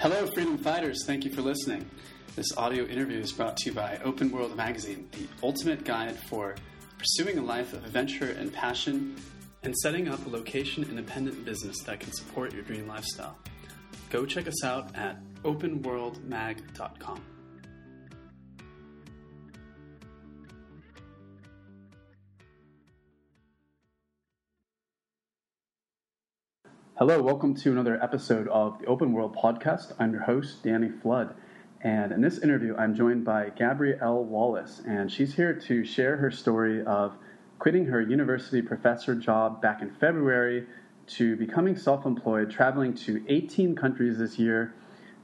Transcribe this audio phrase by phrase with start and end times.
[0.00, 1.04] Hello, freedom fighters.
[1.04, 1.84] Thank you for listening.
[2.34, 6.54] This audio interview is brought to you by Open World Magazine, the ultimate guide for
[6.96, 9.14] pursuing a life of adventure and passion
[9.62, 13.36] and setting up a location independent business that can support your dream lifestyle.
[14.08, 17.20] Go check us out at openworldmag.com.
[27.00, 29.94] Hello, welcome to another episode of the Open World Podcast.
[29.98, 31.34] I'm your host, Danny Flood.
[31.80, 36.30] And in this interview, I'm joined by Gabrielle Wallace, and she's here to share her
[36.30, 37.14] story of
[37.58, 40.66] quitting her university professor job back in February
[41.16, 44.74] to becoming self employed, traveling to 18 countries this year,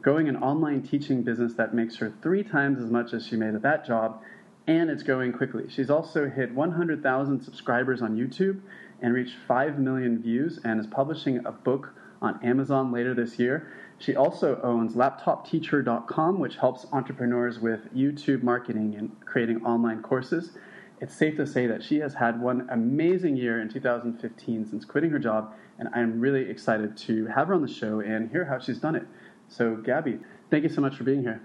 [0.00, 3.54] growing an online teaching business that makes her three times as much as she made
[3.54, 4.22] at that job,
[4.66, 5.68] and it's growing quickly.
[5.68, 8.62] She's also hit 100,000 subscribers on YouTube
[9.00, 11.92] and reached 5 million views and is publishing a book
[12.22, 13.72] on Amazon later this year.
[13.98, 20.52] She also owns laptopteacher.com, which helps entrepreneurs with YouTube marketing and creating online courses.
[21.00, 25.10] It's safe to say that she has had one amazing year in 2015 since quitting
[25.10, 28.58] her job, and I'm really excited to have her on the show and hear how
[28.58, 29.06] she's done it.
[29.48, 30.18] So, Gabby,
[30.50, 31.42] thank you so much for being here.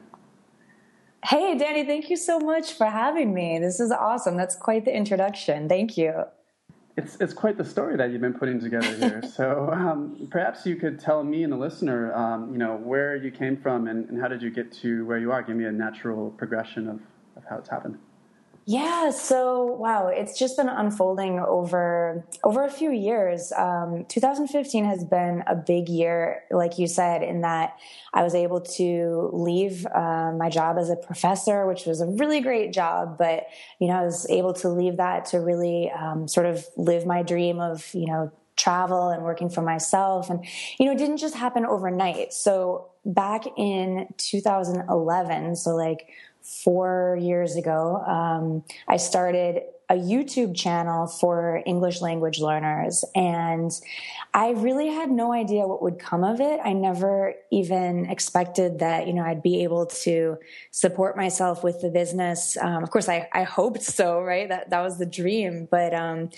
[1.24, 3.60] Hey, Danny, thank you so much for having me.
[3.60, 4.38] This is awesome.
[4.38, 5.70] That's quite the introduction.
[5.70, 6.24] Thank you.
[6.98, 9.22] It's, it's quite the story that you've been putting together here.
[9.36, 13.32] so um, perhaps you could tell me and the listener, um, you know, where you
[13.32, 15.42] came from and, and, how did you get to where you are?
[15.42, 17.00] Give me a natural progression of,
[17.38, 17.98] of how it's happened.
[18.72, 23.52] Yeah, so wow, it's just been unfolding over over a few years.
[23.52, 27.78] Um, 2015 has been a big year, like you said, in that
[28.14, 32.40] I was able to leave uh, my job as a professor, which was a really
[32.40, 33.18] great job.
[33.18, 33.48] But
[33.82, 37.24] you know, I was able to leave that to really um, sort of live my
[37.24, 40.46] dream of you know travel and working for myself, and
[40.80, 42.32] you know, it didn't just happen overnight.
[42.32, 46.08] So back in 2011, so like
[46.44, 53.04] four years ago, um, I started a YouTube channel for English language learners.
[53.14, 53.72] And
[54.34, 56.62] I really had no idea what would come of it.
[56.64, 60.38] I never even expected that, you know, I'd be able to
[60.72, 62.56] support myself with the business.
[62.56, 64.48] Um, of course, I, I hoped so, right?
[64.48, 65.68] That, that was the dream.
[65.70, 66.30] But, um,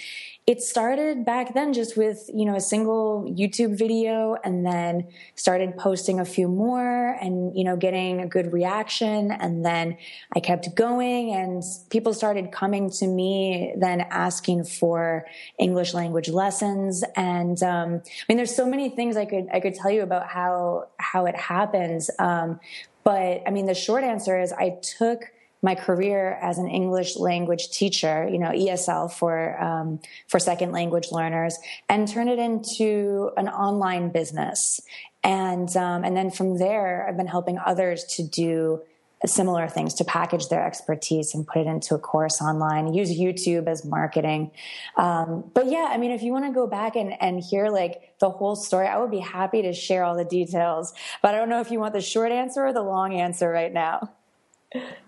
[0.45, 5.77] it started back then just with, you know, a single YouTube video and then started
[5.77, 9.31] posting a few more and, you know, getting a good reaction.
[9.31, 9.97] And then
[10.35, 15.25] I kept going and people started coming to me then asking for
[15.57, 17.05] English language lessons.
[17.15, 20.27] And, um, I mean, there's so many things I could, I could tell you about
[20.27, 22.09] how, how it happens.
[22.19, 22.59] Um,
[23.05, 25.31] but I mean, the short answer is I took
[25.63, 31.11] my career as an English language teacher, you know, ESL for um, for second language
[31.11, 31.57] learners,
[31.89, 34.81] and turn it into an online business.
[35.23, 38.81] And um, and then from there, I've been helping others to do
[39.25, 43.67] similar things to package their expertise and put it into a course online use youtube
[43.67, 44.51] as marketing
[44.97, 48.13] um, but yeah i mean if you want to go back and, and hear like
[48.19, 51.47] the whole story i would be happy to share all the details but i don't
[51.47, 54.11] know if you want the short answer or the long answer right now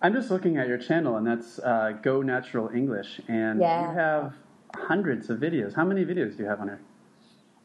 [0.02, 3.92] I'm just looking at your channel, and that's uh, Go Natural English, and yeah.
[3.92, 4.34] you have
[4.76, 5.76] hundreds of videos.
[5.76, 6.82] How many videos do you have on there?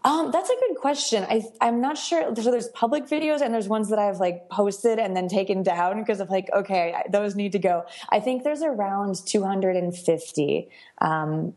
[0.03, 1.27] Um, that's a good question.
[1.28, 2.34] I, I'm not sure.
[2.34, 6.00] So there's public videos and there's ones that I've like posted and then taken down
[6.00, 7.84] because of like, okay, those need to go.
[8.09, 10.69] I think there's around 250.
[11.03, 11.55] Um,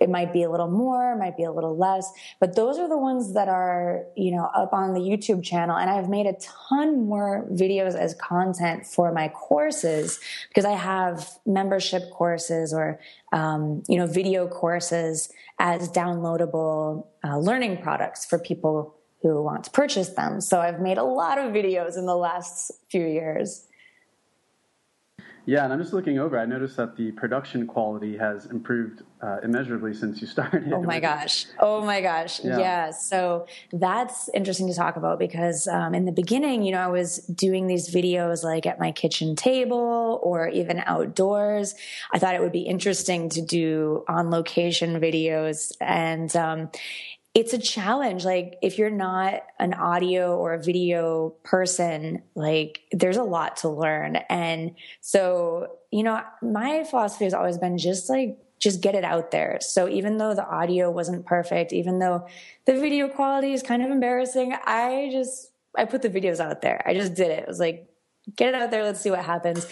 [0.00, 2.98] it might be a little more, might be a little less, but those are the
[2.98, 5.76] ones that are, you know, up on the YouTube channel.
[5.76, 11.30] And I've made a ton more videos as content for my courses because I have
[11.44, 12.98] membership courses or,
[13.32, 19.70] um, you know, video courses as downloadable uh, learning products for people who want to
[19.70, 20.40] purchase them.
[20.40, 23.66] So I've made a lot of videos in the last few years.
[25.46, 26.36] Yeah, and I'm just looking over.
[26.38, 30.72] I noticed that the production quality has improved uh, immeasurably since you started.
[30.72, 31.46] Oh my gosh!
[31.60, 32.44] Oh my gosh!
[32.44, 32.58] Yeah.
[32.58, 32.90] yeah.
[32.90, 37.18] So that's interesting to talk about because um, in the beginning, you know, I was
[37.18, 41.76] doing these videos like at my kitchen table or even outdoors.
[42.12, 46.70] I thought it would be interesting to do on location videos, and um,
[47.36, 48.24] it's a challenge.
[48.24, 53.68] Like if you're not an audio or a video person, like there's a lot to
[53.68, 54.16] learn.
[54.30, 59.32] And so, you know, my philosophy has always been just like, just get it out
[59.32, 59.58] there.
[59.60, 62.26] So even though the audio wasn't perfect, even though
[62.64, 66.82] the video quality is kind of embarrassing, I just, I put the videos out there.
[66.86, 67.40] I just did it.
[67.40, 67.86] It was like,
[68.34, 68.82] get it out there.
[68.82, 69.66] Let's see what happens.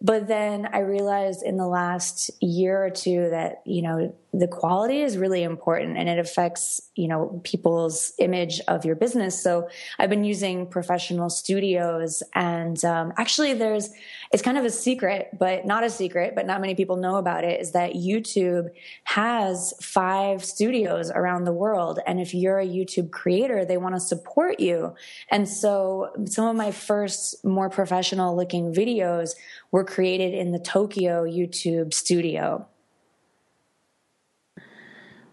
[0.00, 5.00] But then I realized in the last year or two that, you know, the quality
[5.00, 9.42] is really important and it affects you know people's image of your business.
[9.42, 13.90] So i've been using professional studios and um, actually there's
[14.32, 17.44] it's kind of a secret but not a secret but not many people know about
[17.44, 18.68] it is that youtube
[19.04, 22.00] has five studios around the world.
[22.06, 24.94] And if you're a youtube creator they want to support you.
[25.30, 29.34] And so some of my first more professional looking videos
[29.70, 32.66] were created in the tokyo youtube studio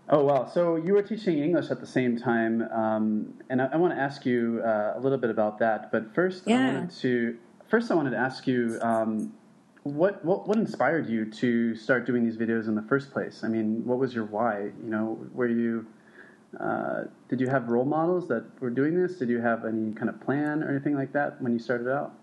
[0.07, 0.45] Oh wow!
[0.45, 3.99] So you were teaching English at the same time, um, and I, I, want to
[3.99, 5.91] ask you uh, a little bit about that.
[5.91, 6.59] But first, yeah.
[6.59, 7.37] I wanted to
[7.67, 9.33] first I wanted to ask you um,
[9.81, 13.43] what, what what inspired you to start doing these videos in the first place.
[13.43, 14.65] I mean, what was your why?
[14.83, 15.87] You know, were you
[16.59, 19.17] uh, did you have role models that were doing this?
[19.17, 22.13] Did you have any kind of plan or anything like that when you started out?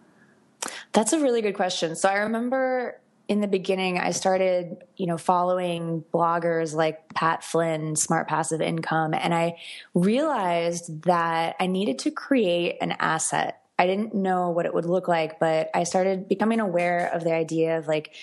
[0.93, 1.97] That's a really good question.
[1.97, 3.01] So I remember
[3.33, 9.15] in the beginning, I started, you know, following bloggers like Pat Flynn, Smart Passive Income,
[9.15, 9.57] and I
[9.95, 13.63] realized that I needed to create an asset.
[13.79, 17.33] I didn't know what it would look like, but I started becoming aware of the
[17.33, 18.15] idea of like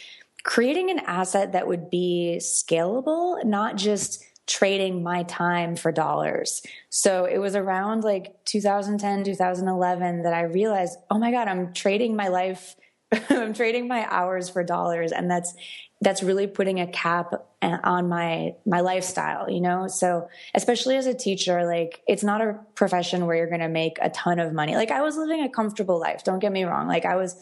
[0.43, 6.61] creating an asset that would be scalable, not just trading my time for dollars.
[6.89, 12.15] So it was around like 2010, 2011 that I realized, oh my God, I'm trading
[12.15, 12.75] my life
[13.29, 15.53] I'm trading my hours for dollars and that's
[16.01, 19.87] that's really putting a cap on my my lifestyle, you know?
[19.87, 23.97] So, especially as a teacher, like it's not a profession where you're going to make
[24.01, 24.75] a ton of money.
[24.75, 26.87] Like I was living a comfortable life, don't get me wrong.
[26.87, 27.35] Like I was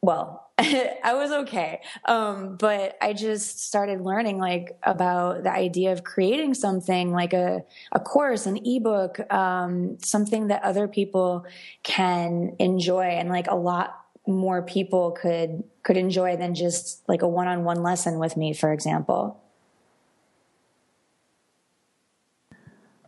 [0.00, 1.80] well, I was okay.
[2.04, 7.64] Um, but I just started learning like about the idea of creating something like a,
[7.92, 11.46] a course, an ebook, um, something that other people
[11.82, 13.96] can enjoy and like a lot
[14.28, 19.40] more people could could enjoy than just like a one-on-one lesson with me for example.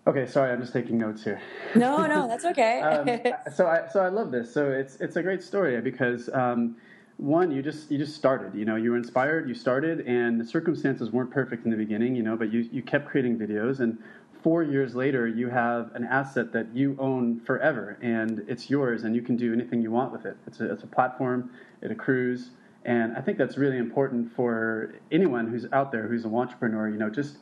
[0.06, 1.40] Okay sorry i'm just taking notes here.
[1.74, 2.80] No no that's okay.
[3.36, 4.52] Um, so i so i love this.
[4.52, 6.76] So it's it's a great story because um,
[7.18, 10.44] one you just you just started you know you were inspired you started and the
[10.44, 13.80] circumstances weren't perfect in the beginning you know but you you kept creating videos.
[13.80, 13.98] And
[14.42, 19.14] four years later, you have an asset that you own forever and it's yours and
[19.14, 20.36] you can do anything you want with it.
[20.46, 21.50] It's a, it's a platform,
[21.82, 22.50] it accrues.
[22.84, 26.88] And I think that's really important for anyone who's out there who's an entrepreneur.
[26.88, 27.36] You know, just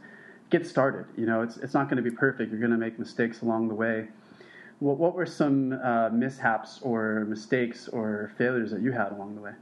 [0.50, 1.06] get started.
[1.16, 2.50] You know, it's, it's not going to be perfect.
[2.50, 4.08] You're going to make mistakes along the way.
[4.80, 9.42] What, what were some uh, mishaps or mistakes or failures that you had along the
[9.42, 9.52] way?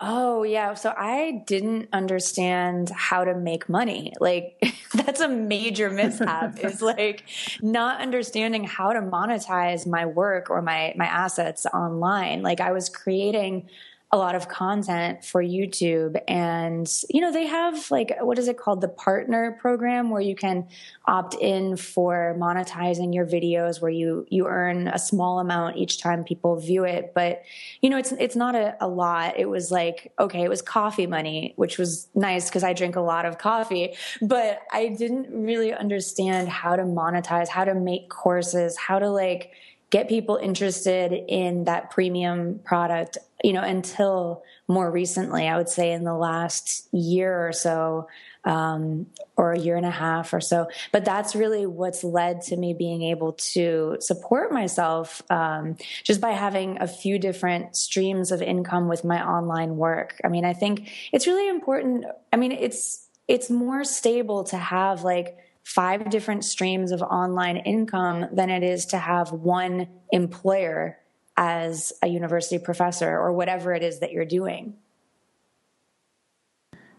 [0.00, 0.74] Oh, yeah.
[0.74, 4.14] So I didn't understand how to make money.
[4.18, 4.62] Like,
[4.94, 7.24] that's a major mishap is like
[7.62, 12.42] not understanding how to monetize my work or my, my assets online.
[12.42, 13.68] Like, I was creating
[14.12, 16.20] a lot of content for YouTube.
[16.26, 18.80] And, you know, they have like, what is it called?
[18.80, 20.66] The partner program where you can
[21.06, 26.24] opt in for monetizing your videos where you, you earn a small amount each time
[26.24, 27.12] people view it.
[27.14, 27.42] But,
[27.82, 29.38] you know, it's, it's not a, a lot.
[29.38, 33.00] It was like, okay, it was coffee money, which was nice because I drink a
[33.00, 38.76] lot of coffee, but I didn't really understand how to monetize, how to make courses,
[38.76, 39.52] how to like,
[39.90, 45.92] get people interested in that premium product, you know, until more recently, I would say
[45.92, 48.06] in the last year or so,
[48.44, 49.06] um,
[49.36, 50.68] or a year and a half or so.
[50.92, 56.30] But that's really what's led to me being able to support myself um, just by
[56.30, 60.20] having a few different streams of income with my online work.
[60.24, 62.04] I mean, I think it's really important.
[62.32, 68.26] I mean, it's it's more stable to have like five different streams of online income
[68.32, 70.98] than it is to have one employer
[71.36, 74.74] as a university professor or whatever it is that you're doing.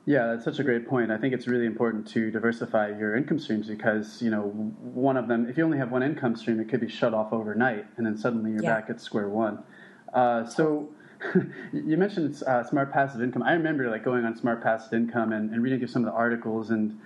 [0.06, 1.12] Yeah, that's such a great point.
[1.12, 5.28] I think it's really important to diversify your income streams because, you know, one of
[5.28, 8.06] them, if you only have one income stream, it could be shut off overnight and
[8.06, 8.80] then suddenly you're yeah.
[8.80, 9.64] back at square one.
[10.12, 10.90] Uh, so
[11.74, 13.44] you mentioned uh, smart passive income.
[13.44, 16.18] I remember like going on smart passive income and, and reading through some of the
[16.18, 17.00] articles and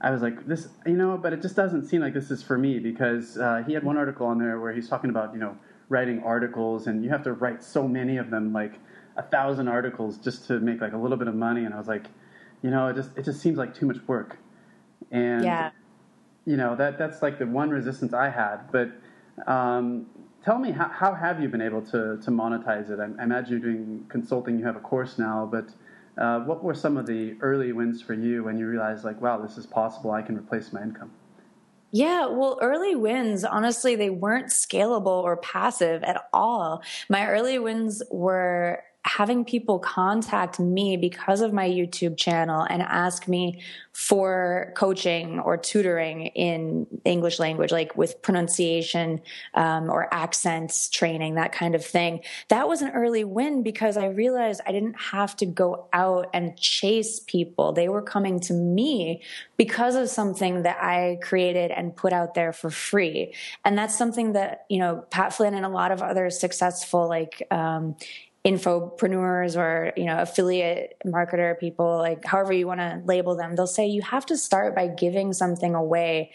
[0.00, 2.56] I was like, this, you know, but it just doesn't seem like this is for
[2.56, 5.56] me because uh, he had one article on there where he's talking about, you know,
[5.90, 8.74] writing articles and you have to write so many of them, like
[9.16, 11.64] a thousand articles just to make like a little bit of money.
[11.64, 12.06] And I was like,
[12.62, 14.38] you know, it just, it just seems like too much work.
[15.10, 15.70] And, yeah.
[16.46, 18.72] you know, that, that's like the one resistance I had.
[18.72, 18.92] But
[19.46, 20.06] um,
[20.42, 23.00] tell me, how, how have you been able to, to monetize it?
[23.00, 25.68] I, I imagine you're doing consulting, you have a course now, but
[26.18, 29.38] uh, what were some of the early wins for you when you realized, like, wow,
[29.38, 30.10] this is possible?
[30.10, 31.10] I can replace my income?
[31.92, 36.82] Yeah, well, early wins, honestly, they weren't scalable or passive at all.
[37.08, 43.26] My early wins were having people contact me because of my YouTube channel and ask
[43.26, 49.20] me for coaching or tutoring in English language, like with pronunciation
[49.54, 52.20] um, or accents training, that kind of thing.
[52.48, 56.56] That was an early win because I realized I didn't have to go out and
[56.58, 57.72] chase people.
[57.72, 59.22] They were coming to me
[59.56, 63.34] because of something that I created and put out there for free.
[63.64, 67.46] And that's something that, you know, Pat Flynn and a lot of other successful, like,
[67.50, 67.96] um,
[68.44, 73.66] infopreneurs or you know affiliate marketer people like however you want to label them they'll
[73.66, 76.30] say you have to start by giving something away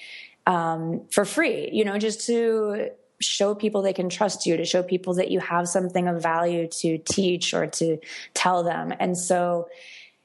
[0.46, 4.84] um, for free you know just to show people they can trust you to show
[4.84, 7.98] people that you have something of value to teach or to
[8.34, 8.94] tell them.
[9.00, 9.68] And so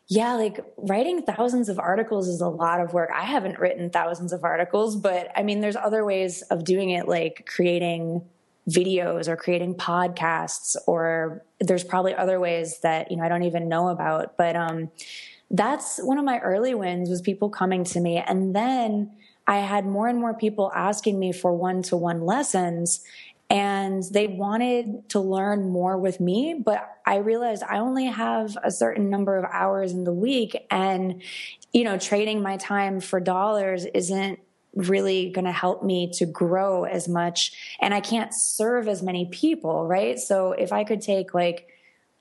[0.08, 3.10] yeah like writing thousands of articles is a lot of work.
[3.14, 7.06] I haven't written thousands of articles but i mean there's other ways of doing it
[7.06, 8.22] like creating
[8.68, 13.68] videos or creating podcasts or there's probably other ways that you know I don't even
[13.68, 14.36] know about.
[14.36, 14.90] But um
[15.50, 18.18] that's one of my early wins was people coming to me.
[18.18, 19.10] And then
[19.46, 23.00] I had more and more people asking me for one-to-one lessons
[23.50, 26.54] and they wanted to learn more with me.
[26.64, 31.20] But I realized I only have a certain number of hours in the week and
[31.72, 34.38] you know trading my time for dollars isn't
[34.74, 39.26] really going to help me to grow as much and I can't serve as many
[39.26, 40.18] people, right?
[40.18, 41.68] So if I could take like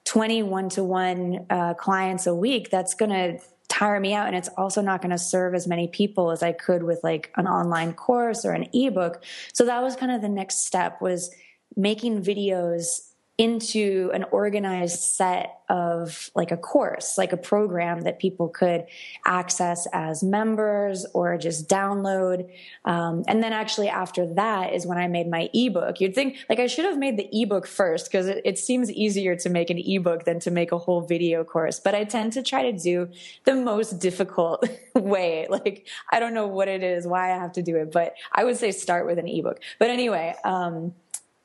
[0.06, 1.46] 20 one to one
[1.78, 5.18] clients a week, that's going to tire me out and it's also not going to
[5.18, 9.24] serve as many people as I could with like an online course or an ebook.
[9.54, 11.30] So that was kind of the next step was
[11.76, 13.09] making videos
[13.40, 18.86] into an organized set of like a course, like a program that people could
[19.26, 22.50] access as members or just download.
[22.84, 26.02] Um, and then actually after that is when I made my ebook.
[26.02, 29.38] You'd think like I should have made the ebook first because it, it seems easier
[29.38, 31.80] to make an ebook than to make a whole video course.
[31.80, 33.08] But I tend to try to do
[33.46, 35.48] the most difficult way.
[35.50, 38.44] Like I don't know what it is, why I have to do it, but I
[38.44, 39.62] would say start with an ebook.
[39.78, 40.94] But anyway, um,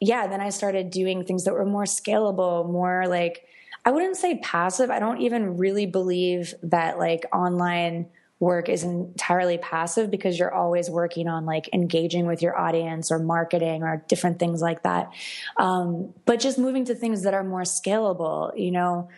[0.00, 3.46] yeah, then I started doing things that were more scalable, more like,
[3.84, 4.90] I wouldn't say passive.
[4.90, 8.06] I don't even really believe that like online
[8.40, 13.18] work is entirely passive because you're always working on like engaging with your audience or
[13.18, 15.12] marketing or different things like that.
[15.56, 19.08] Um, but just moving to things that are more scalable, you know,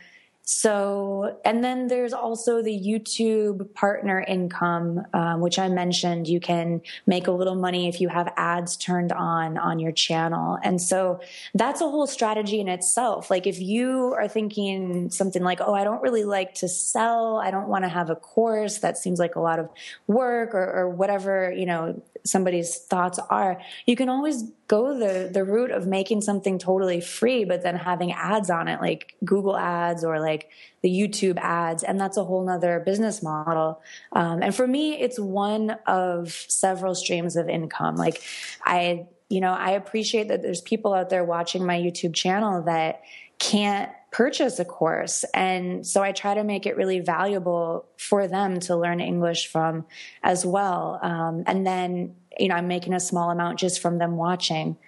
[0.49, 6.29] so, and then there's also the YouTube partner income, um, which I mentioned.
[6.29, 10.57] You can make a little money if you have ads turned on on your channel.
[10.63, 11.19] And so
[11.55, 13.29] that's a whole strategy in itself.
[13.29, 17.51] Like if you are thinking something like, oh, I don't really like to sell, I
[17.51, 19.69] don't want to have a course, that seems like a lot of
[20.07, 25.45] work or, or whatever, you know, somebody's thoughts are, you can always go the the
[25.45, 30.05] route of making something totally free, but then having ads on it, like Google ads
[30.05, 30.51] or like
[30.83, 33.81] the YouTube ads, and that's a whole nother business model.
[34.13, 37.97] Um, and for me, it's one of several streams of income.
[37.97, 38.23] Like
[38.65, 43.03] I, you know, I appreciate that there's people out there watching my YouTube channel that
[43.39, 45.27] can't purchase a course.
[45.35, 49.85] And so I try to make it really valuable for them to learn English from
[50.23, 50.99] as well.
[51.03, 54.79] Um, and then, you know, I'm making a small amount just from them watching.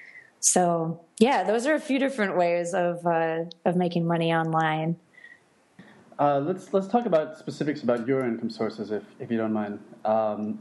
[0.41, 4.97] So yeah, those are a few different ways of, uh, of making money online.
[6.19, 9.79] Uh, let's let's talk about specifics about your income sources, if if you don't mind.
[10.05, 10.59] Um,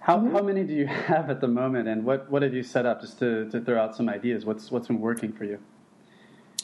[0.00, 0.32] how mm-hmm.
[0.34, 3.00] how many do you have at the moment, and what what have you set up
[3.00, 4.44] just to to throw out some ideas?
[4.44, 5.58] What's what's been working for you?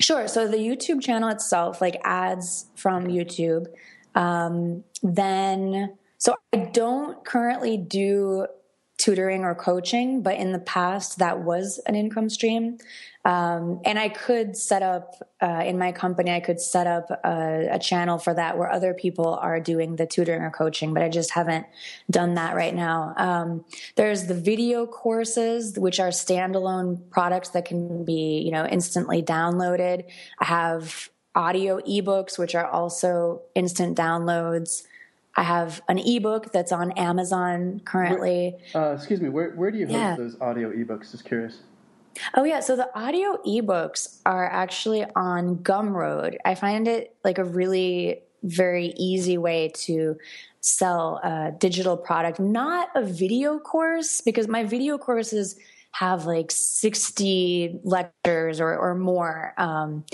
[0.01, 0.27] Sure.
[0.27, 3.67] So the YouTube channel itself, like ads from YouTube,
[4.15, 8.47] um, then so I don't currently do
[9.05, 12.79] tutoring or coaching, but in the past that was an income stream.
[13.27, 17.69] Um, and I could set up uh, in my company, I could set up a,
[17.73, 21.09] a, channel for that where other people are doing the tutoring or coaching, but I
[21.09, 21.67] just haven't
[22.11, 23.15] done that right now.
[23.17, 23.65] Um,
[23.97, 30.05] there's the video courses, which are standalone products that can be, you know, instantly downloaded.
[30.39, 34.85] I have audio ebooks, which are also instant downloads.
[35.37, 38.57] I have an ebook that's on Amazon currently.
[38.73, 40.17] Where, uh, excuse me, where, where do you host yeah.
[40.17, 41.11] those audio ebooks?
[41.11, 41.61] Just curious.
[42.37, 46.37] Oh yeah, so the audio ebooks are actually on Gumroad.
[46.45, 50.17] I find it like a really very easy way to
[50.61, 55.57] sell a digital product, not a video course, because my video courses
[55.93, 59.55] have like 60 lectures or, or more.
[59.59, 60.05] Um,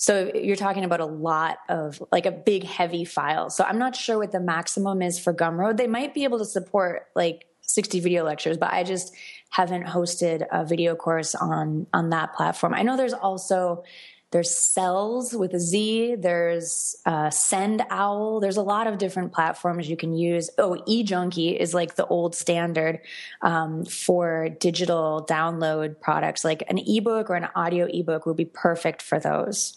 [0.00, 3.50] so you're talking about a lot of like a big heavy file.
[3.50, 5.76] So I'm not sure what the maximum is for Gumroad.
[5.76, 9.14] They might be able to support like 60 video lectures, but I just
[9.50, 12.72] haven't hosted a video course on on that platform.
[12.72, 13.84] I know there's also
[14.30, 18.40] there's Selz with a Z, there's uh, SendOwl.
[18.40, 20.48] There's a lot of different platforms you can use.
[20.56, 23.00] Oh, eJunkie is like the old standard
[23.42, 26.42] um, for digital download products.
[26.42, 29.76] Like an ebook or an audio ebook would be perfect for those.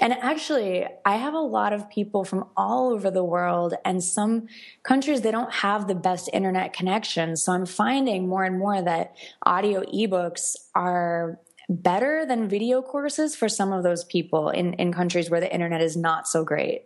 [0.00, 4.48] And actually, I have a lot of people from all over the world, and some
[4.82, 7.36] countries they don't have the best internet connection.
[7.36, 13.48] So I'm finding more and more that audio ebooks are better than video courses for
[13.48, 16.84] some of those people in, in countries where the internet is not so great.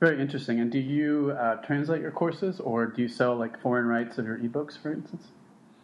[0.00, 0.60] Very interesting.
[0.60, 4.26] And do you uh, translate your courses or do you sell like foreign rights of
[4.26, 5.24] your ebooks, for instance?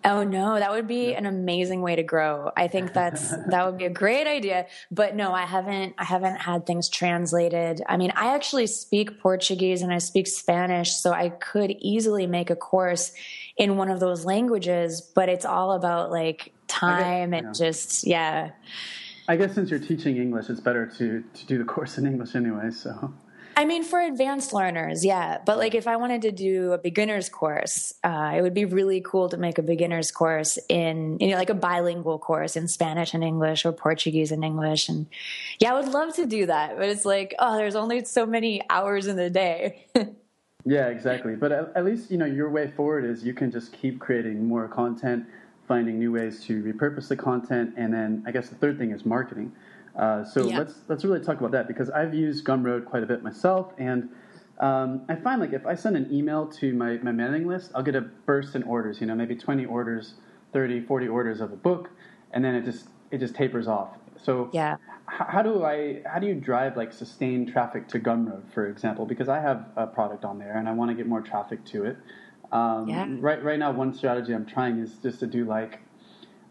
[0.02, 2.50] Oh no, that would be an amazing way to grow.
[2.57, 4.66] I think that's that would be a great idea.
[4.90, 7.83] But no, I haven't I haven't had things translated.
[7.87, 12.49] I mean, I actually speak Portuguese and I speak Spanish, so I could easily make
[12.49, 13.12] a course
[13.57, 17.52] in one of those languages, but it's all about like time guess, and yeah.
[17.52, 18.50] just yeah.
[19.28, 22.35] I guess since you're teaching English, it's better to to do the course in English
[22.35, 23.12] anyway, so
[23.61, 25.37] I mean, for advanced learners, yeah.
[25.45, 29.02] But like, if I wanted to do a beginner's course, uh, it would be really
[29.02, 33.12] cool to make a beginner's course in, you know, like a bilingual course in Spanish
[33.12, 34.88] and English or Portuguese and English.
[34.88, 35.09] And
[35.59, 36.79] yeah, I would love to do that.
[36.79, 39.85] But it's like, oh, there's only so many hours in the day.
[40.64, 41.37] yeah, exactly.
[41.37, 44.43] But at, at least, you know, your way forward is you can just keep creating
[44.43, 45.26] more content,
[45.69, 47.75] finding new ways to repurpose the content.
[47.76, 49.52] And then I guess the third thing is marketing.
[50.00, 50.57] Uh, so yeah.
[50.57, 54.09] let's let's really talk about that because I've used Gumroad quite a bit myself, and
[54.59, 57.83] um, I find like if I send an email to my, my mailing list, I'll
[57.83, 58.99] get a burst in orders.
[59.02, 60.14] You know, maybe 20 orders,
[60.54, 61.90] 30, 40 orders of a book,
[62.33, 63.90] and then it just it just tapers off.
[64.16, 64.76] So yeah,
[65.12, 69.04] h- how do I how do you drive like sustained traffic to Gumroad, for example?
[69.04, 71.85] Because I have a product on there and I want to get more traffic to
[71.85, 71.99] it.
[72.52, 73.07] Um, yeah.
[73.19, 75.80] Right right now, one strategy I'm trying is just to do like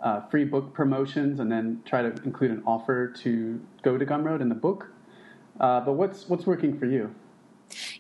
[0.02, 4.42] uh, free book promotions and then try to include an offer to go to Gumroad
[4.42, 4.92] in the book.
[5.60, 7.14] Uh, but what's what's working for you?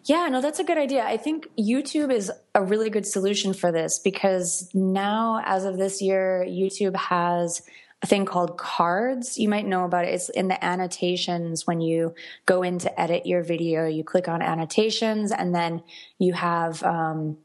[0.05, 1.03] Yeah, no, that's a good idea.
[1.03, 6.01] I think YouTube is a really good solution for this because now, as of this
[6.01, 7.61] year, YouTube has
[8.01, 9.37] a thing called cards.
[9.37, 10.13] You might know about it.
[10.13, 12.15] It's in the annotations when you
[12.45, 13.85] go in to edit your video.
[13.85, 15.83] You click on annotations, and then
[16.17, 17.37] you have um,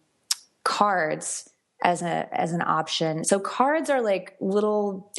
[0.62, 1.50] cards
[1.84, 3.24] as a as an option.
[3.24, 5.12] So cards are like little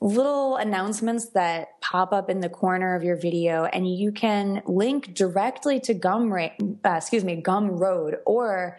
[0.00, 5.12] little announcements that pop up in the corner of your video and you can link
[5.12, 6.48] directly to gum uh,
[6.84, 8.78] excuse me gumroad or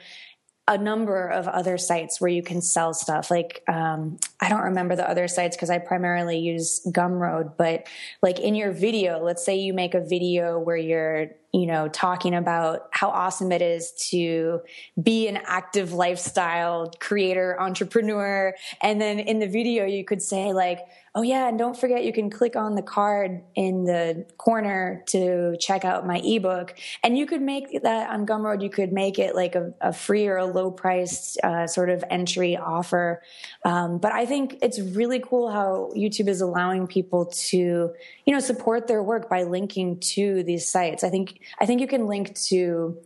[0.68, 3.30] a number of other sites where you can sell stuff.
[3.30, 7.88] Like, um, I don't remember the other sites because I primarily use Gumroad, but
[8.22, 12.34] like in your video, let's say you make a video where you're, you know, talking
[12.34, 14.62] about how awesome it is to
[15.02, 18.56] be an active lifestyle creator, entrepreneur.
[18.82, 20.80] And then in the video, you could say like,
[21.14, 25.58] oh yeah, and don't forget you can click on the card in the corner to
[25.60, 26.74] check out my ebook.
[27.04, 28.64] And you could make that on Gumroad.
[28.64, 32.02] You could make it like a, a free or a low priced uh, sort of
[32.10, 33.22] entry offer.
[33.66, 38.40] Um, but I think it's really cool how YouTube is allowing people to, you know,
[38.40, 41.04] support their work by linking to these sites.
[41.04, 42.98] I think I think you can link to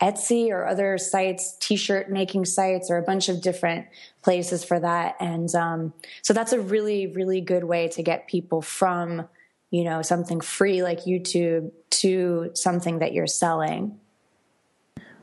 [0.00, 3.86] Etsy or other sites, t-shirt making sites, or a bunch of different
[4.22, 5.14] places for that.
[5.20, 5.92] And um,
[6.22, 9.28] so that's a really, really good way to get people from,
[9.70, 14.00] you know, something free like YouTube to something that you're selling.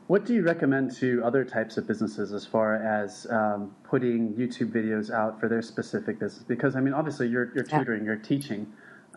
[0.06, 4.72] What do you recommend to other types of businesses as far as um, putting YouTube
[4.72, 6.42] videos out for their specific business?
[6.42, 8.06] Because I mean, obviously, you're you're tutoring, yeah.
[8.06, 8.66] you're teaching.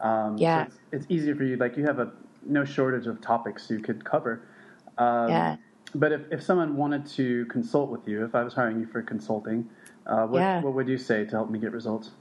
[0.01, 1.55] Um, yeah, so it's, it's easier for you.
[1.55, 2.11] Like you have a
[2.45, 4.47] no shortage of topics you could cover.
[4.97, 5.55] Um, yeah.
[5.95, 9.01] But if, if someone wanted to consult with you, if I was hiring you for
[9.01, 9.69] consulting,
[10.07, 10.61] uh, what, yeah.
[10.61, 12.11] what would you say to help me get results?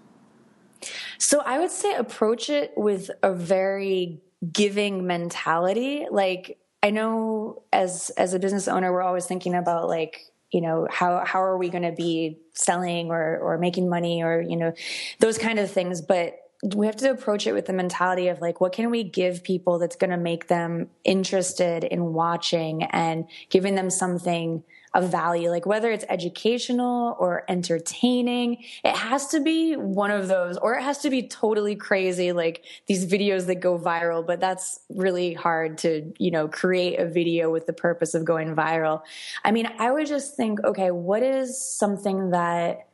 [1.19, 4.21] So I would say approach it with a very
[4.53, 6.07] giving mentality.
[6.11, 10.87] Like I know as as a business owner, we're always thinking about like you know
[10.91, 14.73] how how are we going to be selling or or making money or you know
[15.21, 16.01] those kind of things.
[16.01, 19.43] But we have to approach it with the mentality of like what can we give
[19.43, 24.63] people that's going to make them interested in watching and giving them something
[24.95, 25.51] of value?
[25.51, 30.83] Like whether it's educational or entertaining it has to be one of those or it
[30.83, 35.79] has to be totally crazy like these videos that go viral but that's really hard
[35.79, 39.03] to you know create a video with the purpose of going viral.
[39.45, 42.87] I mean i would just think okay what is something that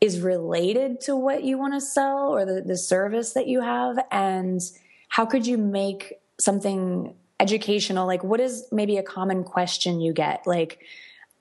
[0.00, 3.98] is related to what you want to sell or the, the service that you have
[4.10, 4.60] and
[5.08, 10.44] how could you make something educational like what is maybe a common question you get
[10.46, 10.80] like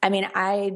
[0.04, 0.72] i mean i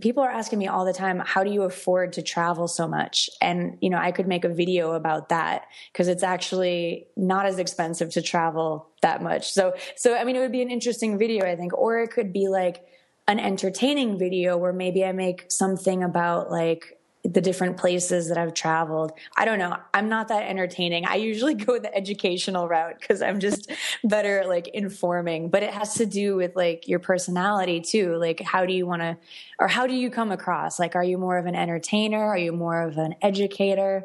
[0.00, 3.28] people are asking me all the time, how do you afford to travel so much?
[3.42, 7.58] And, you know, I could make a video about that because it's actually not as
[7.58, 9.52] expensive to travel that much.
[9.52, 12.32] So, so, I mean, it would be an interesting video, I think, or it could
[12.32, 12.86] be like
[13.28, 18.52] an entertaining video where maybe I make something about like, the different places that I've
[18.52, 19.12] traveled.
[19.36, 19.76] I don't know.
[19.94, 21.04] I'm not that entertaining.
[21.06, 23.70] I usually go the educational route because I'm just
[24.04, 28.16] better at like informing, but it has to do with like your personality too.
[28.16, 29.16] Like, how do you want to,
[29.60, 30.80] or how do you come across?
[30.80, 32.24] Like, are you more of an entertainer?
[32.24, 34.04] Are you more of an educator?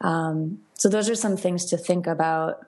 [0.00, 2.66] Um, so, those are some things to think about.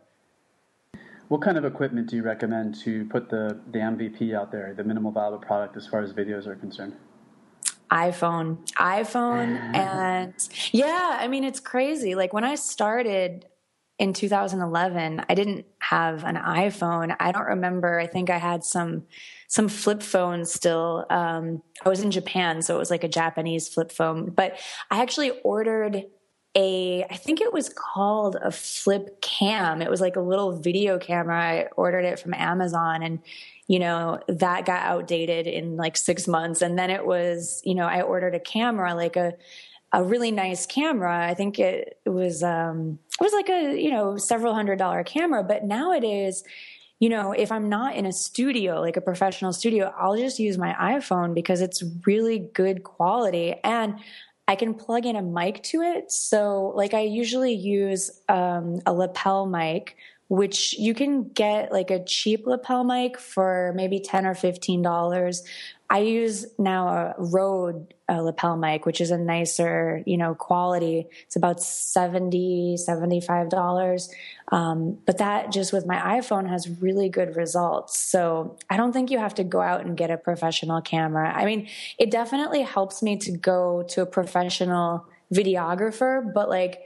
[1.29, 4.85] What kind of equipment do you recommend to put the, the MVP out there, the
[4.85, 6.95] minimal viable product, as far as videos are concerned?
[7.91, 10.35] iPhone, iPhone, and
[10.73, 12.15] yeah, I mean, it's crazy.
[12.15, 13.47] Like when I started
[13.99, 17.17] in 2011, I didn't have an iPhone.
[17.19, 17.99] I don't remember.
[17.99, 19.05] I think I had some
[19.49, 21.07] some flip phones still.
[21.09, 24.31] Um, I was in Japan, so it was like a Japanese flip phone.
[24.31, 24.59] But
[24.91, 26.05] I actually ordered
[26.57, 29.83] a, I think it was called a flip cam.
[29.83, 31.39] It was like a little video camera.
[31.39, 33.21] I ordered it from Amazon, and
[33.69, 36.63] you know, that got outdated in like six months.
[36.63, 39.35] And then it was, you know, I ordered a camera, like a,
[39.93, 41.27] a really nice camera.
[41.27, 45.03] I think it, it was, um, it was like a, you know, several hundred dollar
[45.03, 45.43] camera.
[45.43, 46.45] But nowadays,
[47.01, 50.57] you know, if I'm not in a studio, like a professional studio, I'll just use
[50.57, 53.99] my iPhone because it's really good quality and
[54.49, 56.13] I can plug in a mic to it.
[56.13, 59.97] So, like, I usually use um, a lapel mic
[60.29, 65.45] which you can get like a cheap lapel mic for maybe 10 or 15 dollars
[65.91, 71.07] i use now a Rode uh, lapel mic which is a nicer you know quality.
[71.27, 74.11] It's about 70 75 dollars.
[74.53, 77.99] Um, but that just with my iphone has really good results.
[77.99, 81.33] So i don't think you have to go out and get a professional camera.
[81.35, 81.69] I mean
[81.99, 86.81] it definitely helps me to go to a professional videographer but like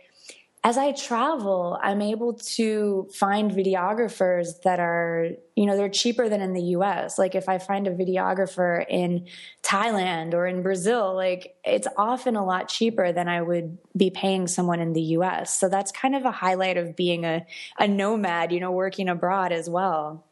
[0.62, 6.42] as I travel, I'm able to find videographers that are, you know, they're cheaper than
[6.42, 7.18] in the US.
[7.18, 9.26] Like if I find a videographer in
[9.62, 14.46] Thailand or in Brazil, like it's often a lot cheaper than I would be paying
[14.46, 15.58] someone in the US.
[15.58, 17.46] So that's kind of a highlight of being a,
[17.78, 20.26] a nomad, you know, working abroad as well.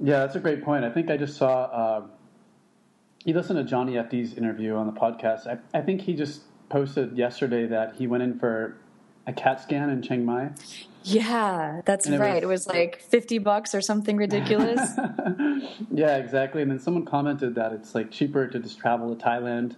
[0.00, 0.84] Yeah, that's a great point.
[0.84, 2.06] I think I just saw, uh,
[3.24, 5.48] you listened to Johnny FD's interview on the podcast.
[5.48, 6.42] I, I think he just
[6.74, 8.76] posted yesterday that he went in for
[9.28, 10.50] a CAT scan in Chiang Mai.
[11.04, 12.34] Yeah, that's it right.
[12.34, 14.80] Was, it was like 50 bucks or something ridiculous.
[15.92, 16.62] yeah, exactly.
[16.62, 19.76] And then someone commented that it's like cheaper to just travel to Thailand,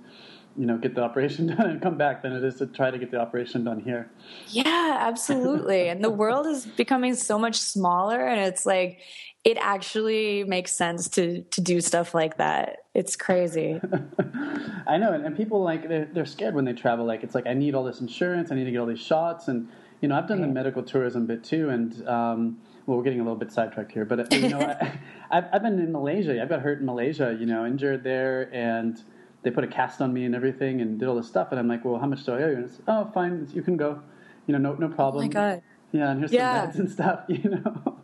[0.57, 2.97] you know, get the operation done and come back than it is to try to
[2.97, 4.11] get the operation done here.
[4.49, 5.89] Yeah, absolutely.
[5.89, 9.01] and the world is becoming so much smaller and it's like
[9.45, 12.79] it actually makes sense to to do stuff like that.
[12.95, 13.81] It's crazy.
[14.89, 17.07] I know, and, and people like they're, they're scared when they travel.
[17.07, 19.49] Like it's like I need all this insurance, I need to get all these shots,
[19.49, 19.69] and
[20.01, 23.23] you know I've done the medical tourism bit too, and um, well we're getting a
[23.23, 24.99] little bit sidetracked here, but you know I,
[25.31, 26.41] I've I've been in Malaysia.
[26.41, 29.01] I've got hurt in Malaysia, you know, injured there, and
[29.43, 31.69] they put a cast on me and everything, and did all this stuff, and I'm
[31.69, 32.57] like, well, how much do I owe you?
[32.57, 34.01] And it's, oh, fine, you can go,
[34.47, 35.23] you know, no no problem.
[35.23, 35.63] Oh my god.
[35.93, 36.63] Yeah, and here's yeah.
[36.63, 37.97] some beds and stuff, you know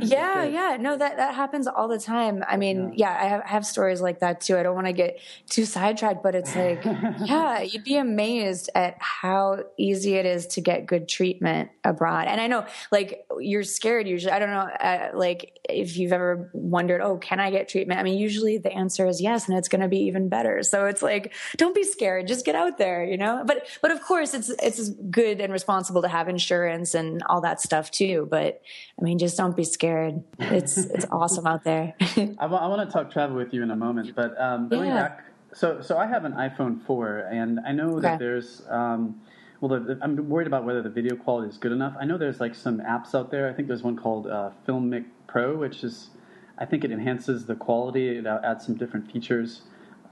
[0.00, 0.76] yeah yeah.
[0.80, 2.44] No that that happens all the time.
[2.48, 4.58] I mean yeah, yeah I, have, I, have, stories like that too.
[4.58, 8.96] I don't want to get too sidetracked but it's like yeah you'd be amazed at
[8.98, 12.26] how easy it is to get good treatment abroad.
[12.26, 14.32] And i know like you're scared usually.
[14.32, 18.00] I don't know uh, like if you've ever wondered oh can i get treatment?
[18.00, 20.62] I mean usually the answer is yes and it's going to be even better.
[20.62, 22.26] So it's like don't be scared.
[22.26, 23.44] Just get out there you know?
[23.46, 27.60] But but of course it's it's good and responsible to have insurance and all that
[27.60, 28.26] stuff too.
[28.30, 28.62] But
[28.98, 30.22] i mean just don't be scared.
[30.38, 31.94] It's it's awesome out there.
[32.00, 35.02] I, want to talk travel with you in a moment, but um, going yeah.
[35.02, 38.02] back, so so I have an iPhone four, and I know okay.
[38.02, 38.62] that there's.
[38.68, 39.20] Um,
[39.60, 41.94] well, the, the, I'm worried about whether the video quality is good enough.
[42.00, 43.46] I know there's like some apps out there.
[43.46, 46.08] I think there's one called uh, Filmic Pro, which is,
[46.56, 48.16] I think it enhances the quality.
[48.16, 49.60] It adds some different features.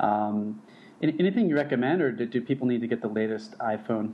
[0.00, 0.60] Um,
[1.00, 4.12] anything you recommend, or do, do people need to get the latest iPhone?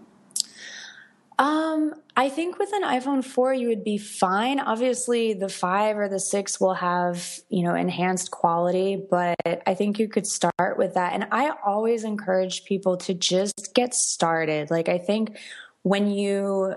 [1.38, 4.60] Um, I think with an iPhone 4 you would be fine.
[4.60, 9.98] Obviously, the 5 or the 6 will have, you know, enhanced quality, but I think
[9.98, 11.12] you could start with that.
[11.12, 14.70] And I always encourage people to just get started.
[14.70, 15.36] Like I think
[15.82, 16.74] when you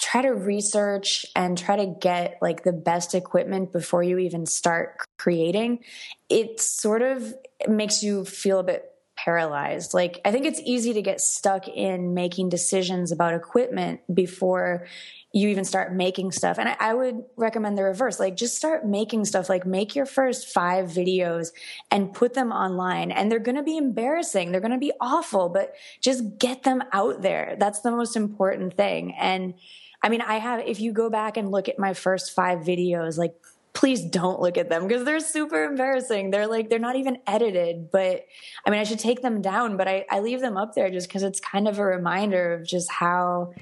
[0.00, 4.96] try to research and try to get like the best equipment before you even start
[5.18, 5.80] creating,
[6.28, 7.34] it sort of
[7.68, 8.93] makes you feel a bit
[9.24, 9.94] paralyzed.
[9.94, 14.86] Like, I think it's easy to get stuck in making decisions about equipment before
[15.32, 16.58] you even start making stuff.
[16.58, 18.20] And I, I, would recommend the reverse.
[18.20, 19.48] Like, just start making stuff.
[19.48, 21.48] Like, make your first five videos
[21.90, 23.10] and put them online.
[23.10, 24.52] And they're going to be embarrassing.
[24.52, 27.56] They're going to be awful, but just get them out there.
[27.58, 29.14] That's the most important thing.
[29.18, 29.54] And
[30.02, 33.18] I mean, I have, if you go back and look at my first five videos,
[33.18, 33.34] like,
[33.74, 36.30] please don't look at them because they're super embarrassing.
[36.30, 38.24] They're like, they're not even edited, but
[38.64, 41.08] I mean, I should take them down, but I, I leave them up there just
[41.08, 43.52] because it's kind of a reminder of just how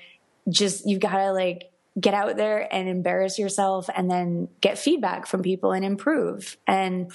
[0.48, 5.26] just you've got to like get out there and embarrass yourself and then get feedback
[5.26, 6.58] from people and improve.
[6.66, 7.10] And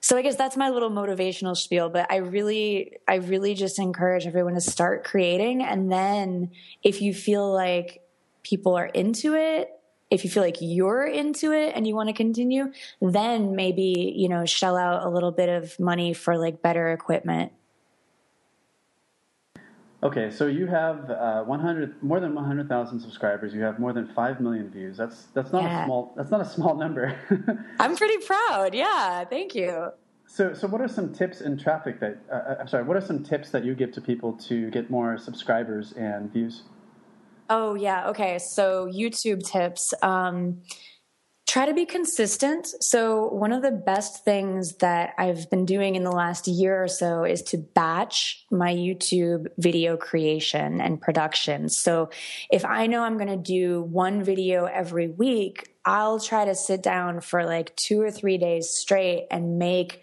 [0.00, 4.24] so I guess that's my little motivational spiel, but I really, I really just encourage
[4.24, 5.62] everyone to start creating.
[5.62, 8.02] And then if you feel like
[8.44, 9.75] people are into it,
[10.10, 14.28] if you feel like you're into it and you want to continue, then maybe, you
[14.28, 17.52] know, shell out a little bit of money for like better equipment.
[20.02, 23.52] Okay, so you have uh, 100 more than 100,000 subscribers.
[23.54, 24.96] You have more than 5 million views.
[24.96, 25.82] That's that's not yeah.
[25.82, 27.18] a small that's not a small number.
[27.80, 28.74] I'm pretty proud.
[28.74, 29.88] Yeah, thank you.
[30.26, 33.00] So so what are some tips in traffic that uh, uh, I'm sorry, what are
[33.00, 36.62] some tips that you give to people to get more subscribers and views?
[37.48, 38.08] Oh yeah.
[38.08, 38.38] Okay.
[38.38, 39.94] So YouTube tips.
[40.02, 40.62] Um,
[41.46, 42.66] try to be consistent.
[42.80, 46.88] So one of the best things that I've been doing in the last year or
[46.88, 51.68] so is to batch my YouTube video creation and production.
[51.68, 52.10] So
[52.50, 56.82] if I know I'm going to do one video every week, I'll try to sit
[56.82, 60.02] down for like two or three days straight and make,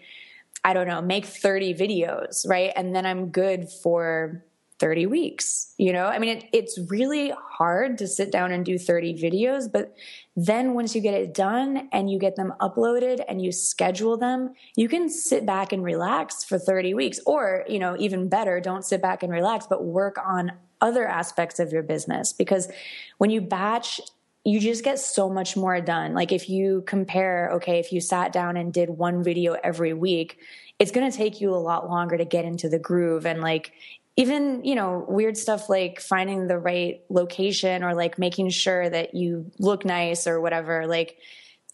[0.64, 2.72] I don't know, make 30 videos, right?
[2.74, 4.42] And then I'm good for
[4.78, 6.06] 30 weeks you know?
[6.06, 9.94] I mean it, it's really hard to sit down and do 30 videos but
[10.36, 14.54] then once you get it done and you get them uploaded and you schedule them
[14.76, 17.20] you can sit back and relax for 30 weeks.
[17.26, 21.58] Or you know even better don't sit back and relax but work on other aspects
[21.60, 22.32] of your business.
[22.32, 22.70] Because
[23.18, 24.00] when you batch
[24.46, 26.12] you just get so much more done.
[26.12, 30.38] Like if you compare okay if you sat down and did one video every week
[30.80, 33.72] it's going to take you a lot longer to get into the groove and like
[34.16, 39.14] even you know weird stuff like finding the right location or like making sure that
[39.14, 41.16] you look nice or whatever like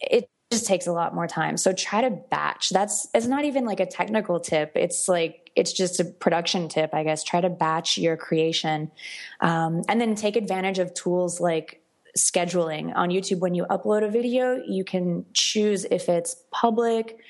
[0.00, 1.56] it just takes a lot more time.
[1.56, 2.70] So try to batch.
[2.70, 4.72] That's it's not even like a technical tip.
[4.74, 7.22] It's like it's just a production tip i guess.
[7.22, 8.90] Try to batch your creation.
[9.40, 11.82] Um, and then take advantage of tools like
[12.18, 12.92] scheduling.
[12.96, 17.20] On youtube when you upload a video you can choose if it's public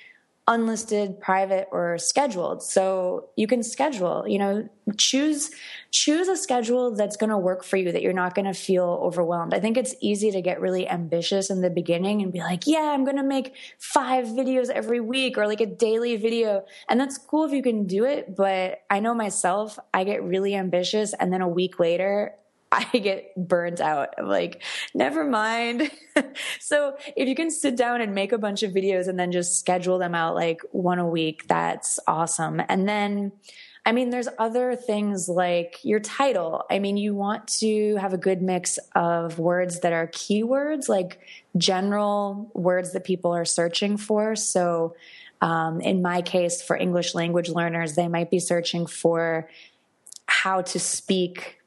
[0.51, 2.63] unlisted, private, or scheduled.
[2.63, 5.51] So you can schedule, you know, choose
[5.93, 9.01] choose a schedule that's going to work for you that you're not going to feel
[9.03, 9.55] overwhelmed.
[9.55, 12.93] I think it's easy to get really ambitious in the beginning and be like, yeah,
[12.93, 16.65] I'm going to make 5 videos every week or like a daily video.
[16.89, 20.55] And that's cool if you can do it, but I know myself, I get really
[20.55, 22.35] ambitious and then a week later
[22.73, 24.15] I get burnt out.
[24.17, 24.63] I'm like,
[24.95, 25.91] never mind.
[26.61, 29.59] so if you can sit down and make a bunch of videos and then just
[29.59, 32.63] schedule them out like one a week, that's awesome.
[32.69, 33.33] And then,
[33.85, 36.65] I mean, there's other things like your title.
[36.71, 41.19] I mean, you want to have a good mix of words that are keywords, like
[41.57, 44.37] general words that people are searching for.
[44.37, 44.95] So,
[45.41, 49.49] um, in my case, for English language learners, they might be searching for
[50.27, 51.60] how to speak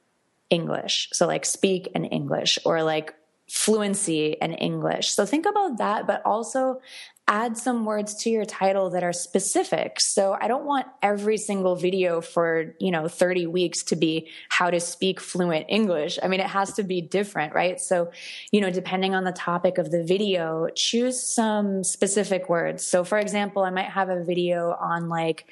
[0.54, 1.10] English.
[1.12, 3.16] So like speak in English or like
[3.50, 5.10] fluency in English.
[5.10, 6.80] So think about that, but also
[7.28, 10.00] add some words to your title that are specific.
[10.00, 14.70] So I don't want every single video for, you know, 30 weeks to be how
[14.70, 16.20] to speak fluent English.
[16.22, 17.80] I mean, it has to be different, right?
[17.80, 18.12] So,
[18.52, 22.86] you know, depending on the topic of the video, choose some specific words.
[22.86, 25.46] So for example, I might have a video on like,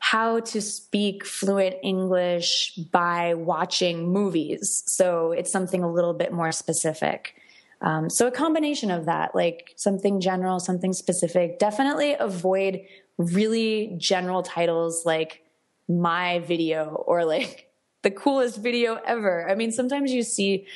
[0.00, 4.82] how to speak fluent English by watching movies.
[4.86, 7.34] So it's something a little bit more specific.
[7.82, 11.58] Um, so a combination of that, like something general, something specific.
[11.58, 12.80] Definitely avoid
[13.18, 15.42] really general titles like
[15.86, 17.70] my video or like
[18.02, 19.48] the coolest video ever.
[19.48, 20.66] I mean, sometimes you see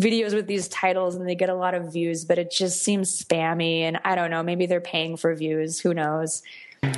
[0.00, 3.24] videos with these titles and they get a lot of views, but it just seems
[3.24, 3.80] spammy.
[3.80, 5.80] And I don't know, maybe they're paying for views.
[5.80, 6.42] Who knows?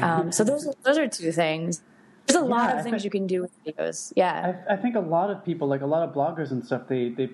[0.03, 1.83] Um, so those those are two things.
[2.27, 4.13] There's a yeah, lot of things you can do with videos.
[4.17, 6.89] Yeah, I, I, think a lot of people, like a lot of bloggers and stuff,
[6.89, 7.31] they they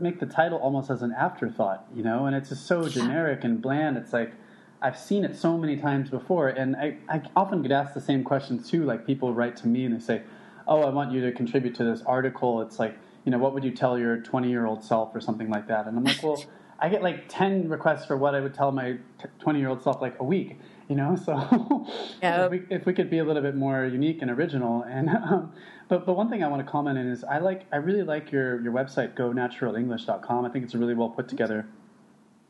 [0.00, 3.60] make the title almost as an afterthought, you know, and it's just so generic and
[3.60, 3.96] bland.
[3.96, 4.32] It's like
[4.80, 8.22] I've seen it so many times before, and I, I often get asked the same
[8.22, 8.84] questions too.
[8.84, 10.22] Like people write to me and they say,
[10.66, 13.64] "Oh, I want you to contribute to this article." It's like, you know, what would
[13.64, 15.86] you tell your 20 year old self or something like that?
[15.86, 16.42] And I'm like, well.
[16.78, 18.98] I get like 10 requests for what I would tell my
[19.38, 20.58] 20 year old self like a week
[20.88, 21.16] you know.
[21.16, 21.86] So
[22.22, 25.52] if, we, if, we, could be a little bit more unique and original, and um,
[25.88, 28.32] but but one thing I want to comment on is I like I really like
[28.32, 30.44] your your website gonaturalenglish.com.
[30.44, 31.66] I think it's really well put together.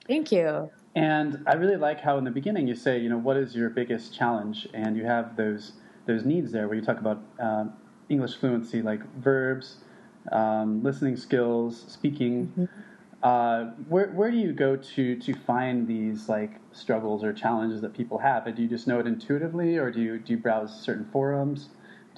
[0.06, 0.70] Thank you.
[0.94, 3.68] And I really like how in the beginning you say, you know, what is your
[3.68, 5.72] biggest challenge, and you have those
[6.06, 7.64] those needs there where you talk about uh,
[8.08, 9.76] English fluency, like verbs,
[10.32, 12.46] um, listening skills, speaking.
[12.46, 12.64] Mm-hmm.
[13.22, 17.94] Uh, where where do you go to to find these like struggles or challenges that
[17.94, 18.44] people have?
[18.54, 21.70] Do you just know it intuitively, or do you do you browse certain forums?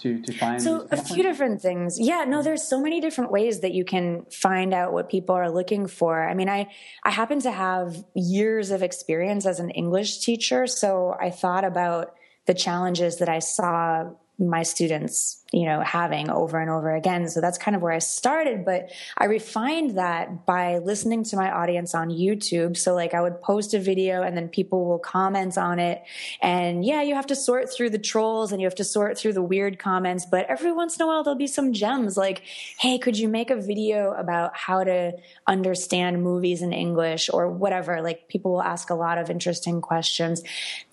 [0.03, 3.63] To, to find so a few different things yeah no there's so many different ways
[3.63, 6.69] that you can find out what people are looking for i mean i
[7.03, 12.15] i happen to have years of experience as an english teacher so i thought about
[12.47, 14.05] the challenges that i saw
[14.39, 17.29] my students, you know, having over and over again.
[17.29, 21.51] So that's kind of where I started, but I refined that by listening to my
[21.51, 22.77] audience on YouTube.
[22.77, 26.03] So like I would post a video and then people will comment on it.
[26.41, 29.33] And yeah, you have to sort through the trolls and you have to sort through
[29.33, 32.43] the weird comments, but every once in a while there'll be some gems like,
[32.79, 35.13] Hey, could you make a video about how to
[35.49, 38.03] understand movies in English or whatever?
[38.03, 40.45] Like people will ask a lot of interesting questions.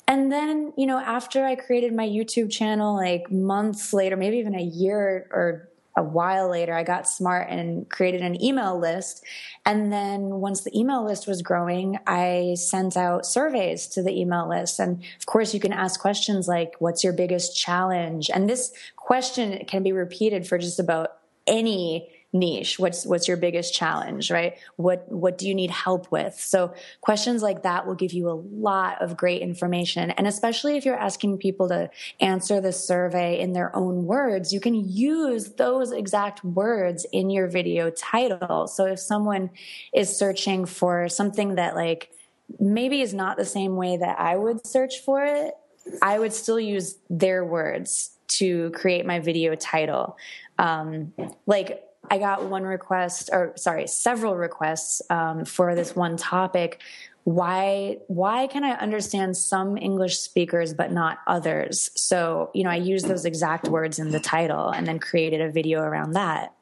[0.07, 4.55] And then, you know, after I created my YouTube channel, like months later, maybe even
[4.55, 9.23] a year or a while later, I got smart and created an email list.
[9.65, 14.47] And then once the email list was growing, I sent out surveys to the email
[14.47, 14.79] list.
[14.79, 18.29] And of course, you can ask questions like, what's your biggest challenge?
[18.33, 22.77] And this question can be repeated for just about any niche?
[22.77, 24.57] What's what's your biggest challenge right?
[24.75, 26.35] What what do you need help with?
[26.35, 30.11] So questions like that will give you a lot of great information.
[30.11, 34.59] And especially if you're asking people to answer the survey in their own words you
[34.59, 38.67] can use those exact words in your video title.
[38.67, 39.49] So if someone
[39.93, 42.11] is searching for something that like
[42.59, 45.55] maybe is not the same way that I would search for it
[46.01, 50.17] I would still use their words to create my video title.
[50.57, 51.13] Um,
[51.45, 56.81] like I got one request, or sorry, several requests um, for this one topic.
[57.23, 61.89] Why why can I understand some English speakers but not others?
[61.95, 65.51] So you know, I used those exact words in the title and then created a
[65.51, 66.53] video around that.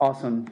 [0.00, 0.48] Awesome.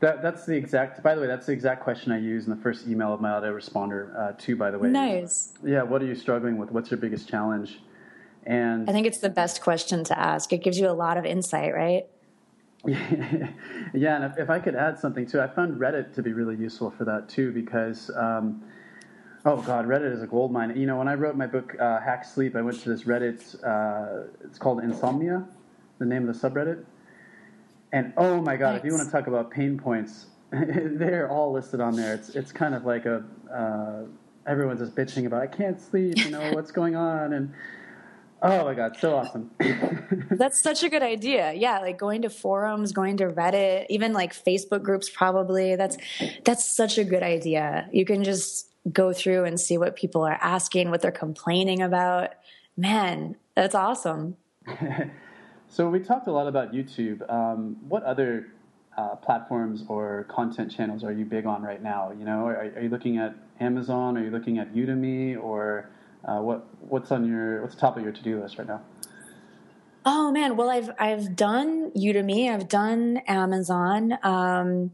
[0.00, 1.02] That, that's the exact.
[1.02, 3.30] By the way, that's the exact question I used in the first email of my
[3.30, 4.56] autoresponder uh, too.
[4.56, 5.54] By the way, nice.
[5.64, 5.82] Yeah.
[5.82, 6.70] What are you struggling with?
[6.70, 7.80] What's your biggest challenge?
[8.48, 10.54] And I think it's the best question to ask.
[10.54, 12.06] It gives you a lot of insight, right?
[12.86, 13.46] yeah,
[13.92, 16.90] and if, if, I could add something too, I found Reddit to be really useful
[16.90, 18.62] for that too because, um,
[19.44, 20.74] oh God, Reddit is a gold mine.
[20.78, 23.62] You know, when I wrote my book uh, Hack Sleep, I went to this Reddit.
[23.62, 25.46] Uh, it's called Insomnia,
[25.98, 26.86] the name of the subreddit.
[27.92, 31.82] And oh my God, if you want to talk about pain points, they're all listed
[31.82, 32.14] on there.
[32.14, 34.04] It's it's kind of like a uh,
[34.50, 36.16] everyone's just bitching about I can't sleep.
[36.16, 37.52] You know what's going on and
[38.40, 39.50] Oh my god, so awesome.
[40.30, 41.52] That's such a good idea.
[41.54, 45.74] Yeah, like going to forums, going to Reddit, even like Facebook groups probably.
[45.74, 45.96] That's
[46.44, 47.88] that's such a good idea.
[47.92, 52.30] You can just go through and see what people are asking, what they're complaining about.
[52.76, 54.36] Man, that's awesome.
[55.68, 57.28] so we talked a lot about YouTube.
[57.30, 58.46] Um, what other
[58.96, 62.12] uh, platforms or content channels are you big on right now?
[62.16, 64.16] You know, are, are you looking at Amazon?
[64.16, 65.90] Are you looking at Udemy or
[66.24, 68.82] uh, what what's on your what's top of your to do list right now?
[70.04, 74.18] Oh man, well I've I've done Udemy, I've done Amazon.
[74.22, 74.92] Um,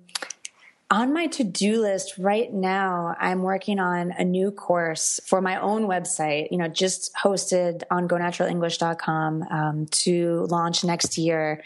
[0.95, 5.61] on my to do list right now, I'm working on a new course for my
[5.61, 11.65] own website, you know, just hosted on gonaturalenglish.com um, to launch next year.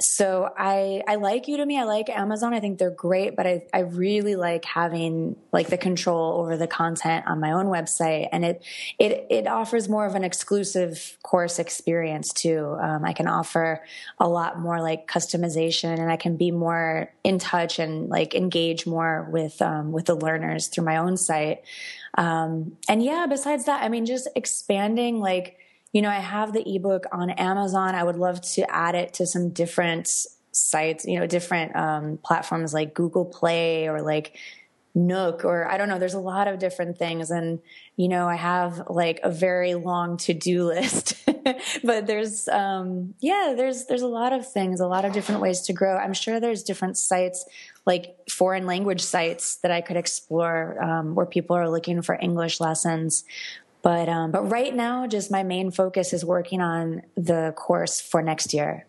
[0.00, 1.76] So I, I like Udemy.
[1.76, 2.54] I like Amazon.
[2.54, 6.68] I think they're great, but I, I really like having like the control over the
[6.68, 8.28] content on my own website.
[8.30, 8.62] And it,
[8.96, 12.76] it, it offers more of an exclusive course experience too.
[12.80, 13.84] Um, I can offer
[14.20, 18.67] a lot more like customization and I can be more in touch and like engage
[18.68, 21.62] engage more with um, with the learners through my own site.
[22.16, 25.58] Um, and yeah, besides that, I mean, just expanding like
[25.92, 27.94] you know, I have the ebook on Amazon.
[27.94, 30.10] I would love to add it to some different
[30.52, 34.36] sites, you know, different um, platforms like Google Play or like
[34.94, 35.98] Nook or I don't know.
[35.98, 37.60] There's a lot of different things, and
[37.96, 41.14] you know, I have like a very long to do list.
[41.84, 45.62] but there's, um, yeah, there's there's a lot of things, a lot of different ways
[45.62, 45.96] to grow.
[45.96, 47.44] I'm sure there's different sites
[47.88, 52.60] like foreign language sites that I could explore um, where people are looking for English
[52.60, 53.24] lessons.
[53.82, 58.20] But um, but right now, just my main focus is working on the course for
[58.20, 58.84] next year.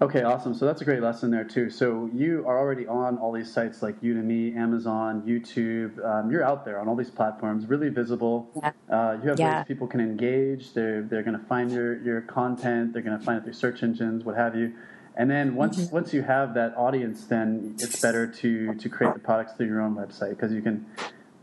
[0.00, 0.54] Okay, awesome.
[0.54, 1.70] So that's a great lesson there too.
[1.70, 6.04] So you are already on all these sites like Udemy, Amazon, YouTube.
[6.04, 8.50] Um, you're out there on all these platforms, really visible.
[8.56, 8.72] Yeah.
[8.90, 9.58] Uh, you have yeah.
[9.58, 10.72] ways people can engage.
[10.72, 12.94] They're they're going to find your your content.
[12.94, 14.72] They're going to find it through search engines, what have you.
[15.16, 15.94] And then once mm-hmm.
[15.94, 19.80] once you have that audience, then it's better to to create the products through your
[19.80, 20.86] own website because you can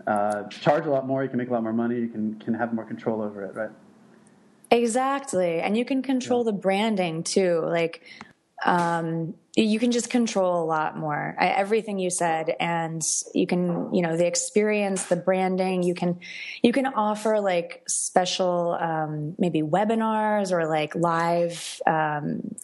[0.07, 1.23] uh, charge a lot more.
[1.23, 1.99] You can make a lot more money.
[1.99, 3.71] You can can have more control over it, right?
[4.71, 5.61] Exactly.
[5.61, 6.51] And you can control yeah.
[6.51, 7.61] the branding too.
[7.63, 8.03] Like
[8.65, 11.35] um, you can just control a lot more.
[11.37, 16.19] I, everything you said and you can you know the experience the branding you can
[16.61, 22.55] you can offer like special um, maybe webinars or like live um,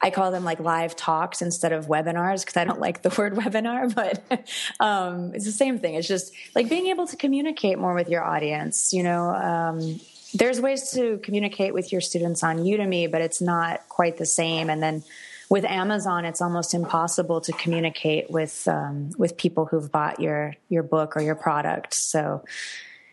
[0.00, 3.34] i call them like live talks instead of webinars because i don't like the word
[3.34, 4.48] webinar but
[4.80, 5.94] um, it's the same thing.
[5.94, 10.00] It's just like being able to communicate more with your audience you know um,
[10.34, 14.68] there's ways to communicate with your students on udemy but it's not quite the same.
[14.68, 15.04] And then
[15.50, 20.82] with Amazon, it's almost impossible to communicate with um, with people who've bought your your
[20.82, 21.94] book or your product.
[21.94, 22.44] So,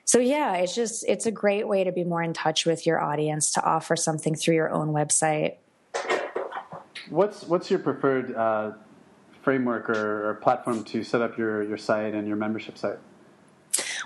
[0.06, 3.02] so yeah, it's just it's a great way to be more in touch with your
[3.02, 5.56] audience to offer something through your own website.
[7.10, 8.72] What's what's your preferred uh,
[9.42, 13.00] framework or, or platform to set up your your site and your membership site?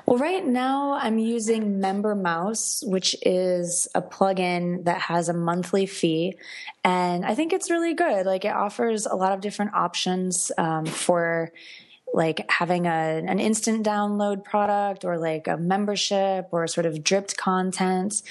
[0.05, 6.37] Well, right now I'm using MemberMouse, which is a plugin that has a monthly fee.
[6.83, 8.25] And I think it's really good.
[8.25, 11.51] Like it offers a lot of different options um, for
[12.13, 17.35] like having a, an instant download product or like a membership or sort of dripped
[17.35, 18.21] content.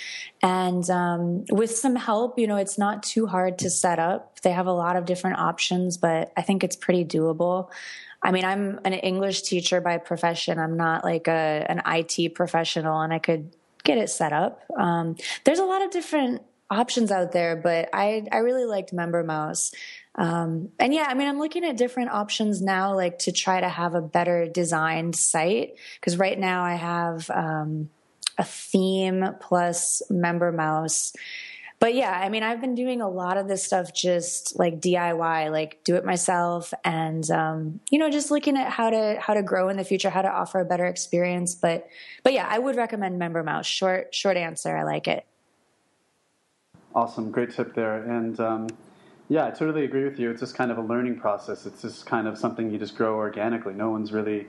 [0.43, 4.41] And um, with some help, you know, it's not too hard to set up.
[4.41, 7.69] They have a lot of different options, but I think it's pretty doable.
[8.25, 10.59] I mean, I'm an English teacher by profession.
[10.59, 13.55] I'm not like a an IT professional, and I could
[13.85, 14.63] get it set up.
[14.77, 19.75] Um, there's a lot of different options out there, but I I really liked MemberMouse.
[20.17, 23.69] Um, and yeah, I mean, I'm looking at different options now, like to try to
[23.69, 25.75] have a better designed site.
[26.01, 27.91] Because right now I have um,
[28.39, 31.15] a theme plus MemberMouse
[31.85, 35.53] but yeah, I mean, I've been doing a lot of this stuff just like DIY,
[35.53, 39.43] like do it myself, and um, you know, just looking at how to how to
[39.43, 41.55] grow in the future, how to offer a better experience.
[41.55, 41.87] But
[42.23, 43.67] but yeah, I would recommend MemberMouse.
[43.67, 45.27] Short short answer, I like it.
[46.95, 48.69] Awesome, great tip there, and um,
[49.29, 50.31] yeah, I totally agree with you.
[50.31, 51.67] It's just kind of a learning process.
[51.67, 53.75] It's just kind of something you just grow organically.
[53.75, 54.47] No one's really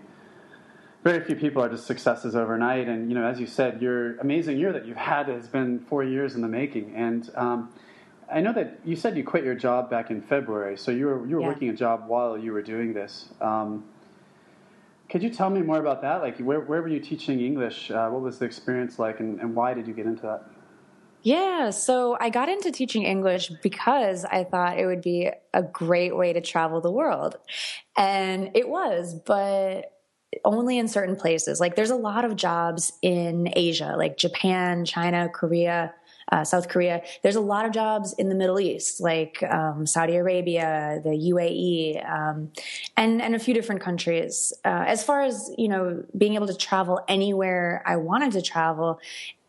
[1.06, 2.88] very few people are just successes overnight.
[2.88, 6.04] And you know, as you said, your amazing year that you've had has been four
[6.04, 6.96] years in the making.
[6.96, 7.72] And um,
[8.30, 11.28] I know that you said you quit your job back in February, so you were
[11.28, 11.48] you were yeah.
[11.48, 13.30] working a job while you were doing this.
[13.40, 13.86] Um,
[15.08, 16.24] could you tell me more about that?
[16.24, 17.92] Like, where where were you teaching English?
[17.92, 20.44] Uh, what was the experience like, and, and why did you get into that?
[21.22, 26.16] Yeah, so I got into teaching English because I thought it would be a great
[26.16, 27.38] way to travel the world.
[27.98, 29.95] And it was, but
[30.44, 31.60] only in certain places.
[31.60, 35.94] Like there's a lot of jobs in Asia, like Japan, China, Korea,
[36.32, 37.04] uh, South Korea.
[37.22, 42.10] There's a lot of jobs in the Middle East, like um, Saudi Arabia, the UAE,
[42.10, 42.52] um,
[42.98, 44.54] and and a few different countries.
[44.64, 49.00] Uh, as far as you know, being able to travel anywhere I wanted to travel,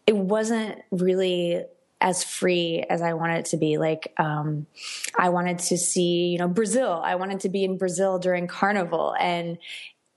[0.06, 1.64] it wasn't really
[2.00, 3.78] as free as I wanted it to be.
[3.78, 4.66] Like, um,
[5.18, 7.00] I wanted to see, you know, Brazil.
[7.02, 9.58] I wanted to be in Brazil during Carnival, and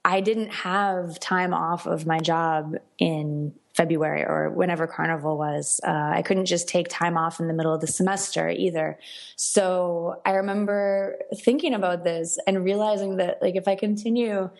[0.04, 5.80] I didn't have time off of my job in February or whenever Carnival was.
[5.86, 8.98] Uh, I couldn't just take time off in the middle of the semester either.
[9.36, 14.50] So I remember thinking about this and realizing that, like, if I continue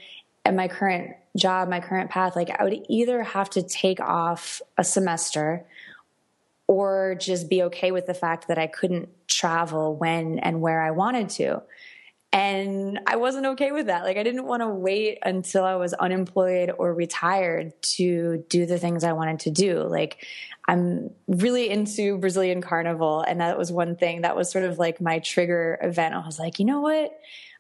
[0.45, 4.63] at my current job, my current path, like, I would either have to take off
[4.79, 5.65] a semester
[6.67, 10.93] or just be okay with the fact that I couldn't travel when and where I
[10.93, 11.63] wanted to.
[12.33, 14.05] And I wasn't okay with that.
[14.05, 18.79] Like, I didn't want to wait until I was unemployed or retired to do the
[18.79, 19.83] things I wanted to do.
[19.83, 20.25] Like,
[20.69, 23.23] I'm really into Brazilian carnival.
[23.23, 26.15] And that was one thing that was sort of like my trigger event.
[26.15, 27.19] I was like, you know what?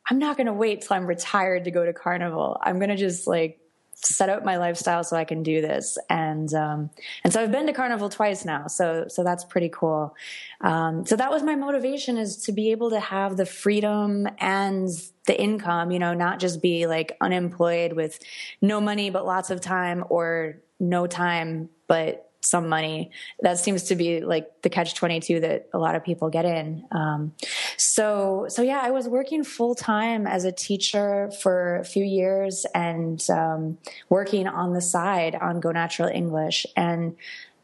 [0.08, 2.56] I'm not going to wait till I'm retired to go to carnival.
[2.62, 3.58] I'm going to just like
[4.02, 5.98] set up my lifestyle so I can do this.
[6.08, 6.90] And um,
[7.24, 10.14] and so I've been to Carnival twice now, so so that's pretty cool.
[10.60, 14.88] Um, so that was my motivation is to be able to have the freedom and
[15.26, 18.18] the income, you know, not just be like unemployed with
[18.60, 23.10] no money but lots of time, or no time but some money.
[23.40, 26.84] That seems to be like the catch 22 that a lot of people get in.
[26.90, 27.32] Um,
[27.76, 32.66] so, so yeah, I was working full time as a teacher for a few years
[32.74, 33.78] and um,
[34.08, 36.66] working on the side on Go Natural English.
[36.76, 37.16] And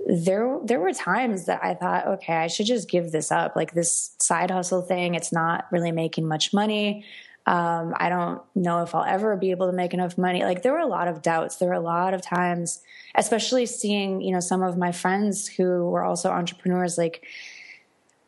[0.06, 3.56] there there were times that I thought, okay, I should just give this up.
[3.56, 7.04] Like this side hustle thing, it's not really making much money.
[7.47, 10.42] Um, I don't know if I'll ever be able to make enough money.
[10.42, 11.57] Like there were a lot of doubts.
[11.57, 12.82] There were a lot of times,
[13.14, 17.24] especially seeing, you know, some of my friends who were also entrepreneurs, like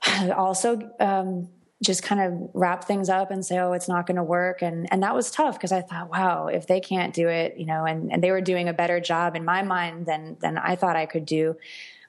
[0.37, 1.49] also um,
[1.83, 4.63] just kind of wrap things up and say, oh, it's not going to work.
[4.63, 7.67] And, and that was tough because I thought, wow, if they can't do it, you
[7.67, 10.77] know, and, and they were doing a better job in my mind than, than I
[10.77, 11.57] thought I could do.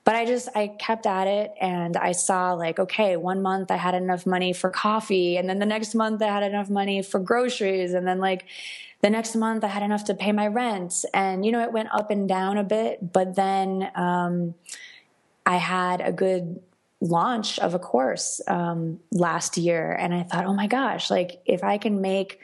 [0.05, 3.75] But I just, I kept at it and I saw like, okay, one month I
[3.75, 5.37] had enough money for coffee.
[5.37, 7.93] And then the next month I had enough money for groceries.
[7.93, 8.45] And then like
[9.01, 11.05] the next month I had enough to pay my rent.
[11.13, 13.13] And, you know, it went up and down a bit.
[13.13, 14.55] But then, um,
[15.49, 16.61] I had a good
[17.01, 21.63] launch of a course um, last year, and I thought, oh my gosh, like if
[21.63, 22.39] I can make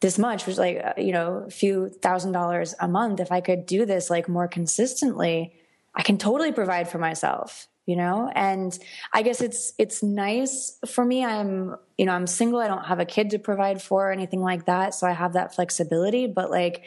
[0.00, 3.42] this much, which like uh, you know, a few thousand dollars a month, if I
[3.42, 5.52] could do this like more consistently,
[5.94, 8.78] I can totally provide for myself you know and
[9.12, 13.00] i guess it's it's nice for me i'm you know i'm single i don't have
[13.00, 16.50] a kid to provide for or anything like that so i have that flexibility but
[16.50, 16.84] like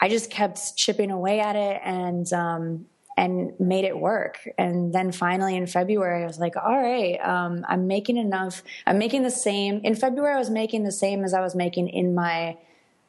[0.00, 2.84] i just kept chipping away at it and um
[3.16, 4.40] and made it work.
[4.58, 8.62] And then finally in February, I was like, all right, um, I'm making enough.
[8.86, 9.80] I'm making the same.
[9.84, 12.56] In February, I was making the same as I was making in my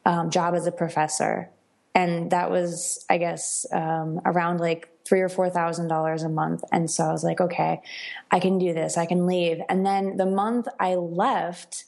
[0.04, 1.50] um, job as a professor.
[1.94, 6.62] And that was, I guess, um, around like three or four thousand dollars a month.
[6.72, 7.80] And so I was like, okay,
[8.30, 8.96] I can do this.
[8.96, 9.60] I can leave.
[9.68, 11.84] And then the month I left,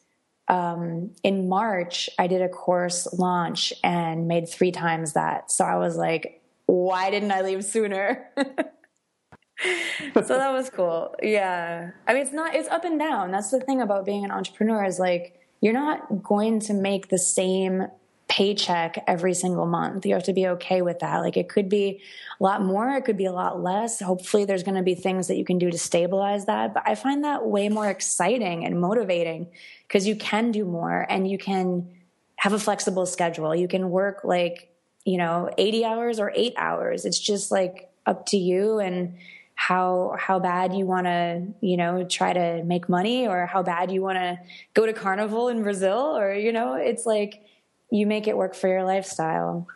[0.48, 5.50] um, in March, I did a course launch and made three times that.
[5.50, 8.30] So I was like, why didn't I leave sooner?
[8.38, 11.14] so that was cool.
[11.22, 11.90] Yeah.
[12.06, 13.30] I mean, it's not, it's up and down.
[13.30, 17.18] That's the thing about being an entrepreneur is like, you're not going to make the
[17.18, 17.88] same
[18.28, 20.04] paycheck every single month.
[20.04, 21.18] You have to be okay with that.
[21.18, 22.02] Like it could be
[22.38, 24.00] a lot more, it could be a lot less.
[24.00, 26.94] Hopefully there's going to be things that you can do to stabilize that, but I
[26.94, 29.48] find that way more exciting and motivating
[29.86, 31.88] because you can do more and you can
[32.36, 33.54] have a flexible schedule.
[33.54, 34.68] You can work like
[35.08, 39.16] you know 80 hours or 8 hours it's just like up to you and
[39.54, 43.90] how how bad you want to you know try to make money or how bad
[43.90, 44.38] you want to
[44.74, 47.42] go to carnival in Brazil or you know it's like
[47.90, 49.66] you make it work for your lifestyle.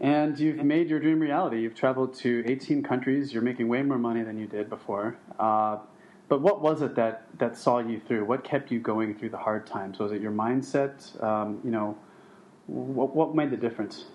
[0.00, 1.60] And you've made your dream reality.
[1.60, 3.32] You've traveled to 18 countries.
[3.32, 5.16] You're making way more money than you did before.
[5.38, 5.78] Uh,
[6.28, 8.24] but what was it that that saw you through?
[8.24, 9.98] What kept you going through the hard times?
[9.98, 11.22] Was it your mindset?
[11.22, 11.96] Um, you know
[12.66, 14.06] what, what made the difference?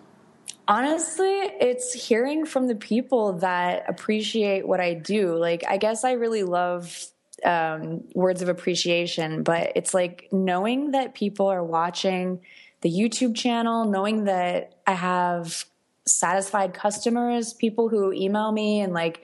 [0.67, 5.37] Honestly, it's hearing from the people that appreciate what I do.
[5.37, 7.07] Like, I guess I really love
[7.45, 12.41] um, words of appreciation, but it's like knowing that people are watching
[12.81, 15.65] the YouTube channel, knowing that I have
[16.05, 19.21] satisfied customers, people who email me and like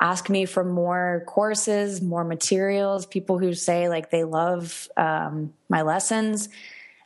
[0.00, 5.82] ask me for more courses, more materials, people who say like they love um, my
[5.82, 6.48] lessons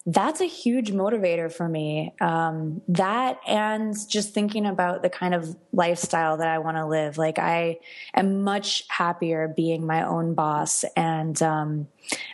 [0.05, 2.13] that's a huge motivator for me.
[2.21, 7.19] Um, that and just thinking about the kind of lifestyle that I want to live.
[7.19, 7.79] Like I
[8.13, 10.85] am much happier being my own boss.
[10.97, 11.87] And um,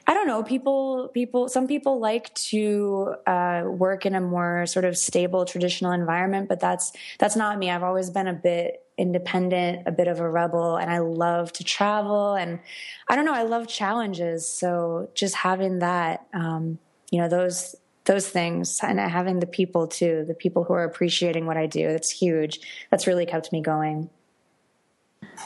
[0.06, 4.86] I don't know, people, people, some people like to uh, work in a more sort
[4.86, 7.70] of stable traditional environment, but that's that's not me.
[7.70, 11.64] I've always been a bit independent, a bit of a rebel, and I love to
[11.64, 12.32] travel.
[12.34, 12.60] And
[13.08, 14.48] I don't know, I love challenges.
[14.48, 16.26] So just having that.
[16.32, 16.78] Um,
[17.10, 21.46] you know those those things and having the people too the people who are appreciating
[21.46, 22.60] what i do that's huge.
[22.90, 24.10] That's really kept me going.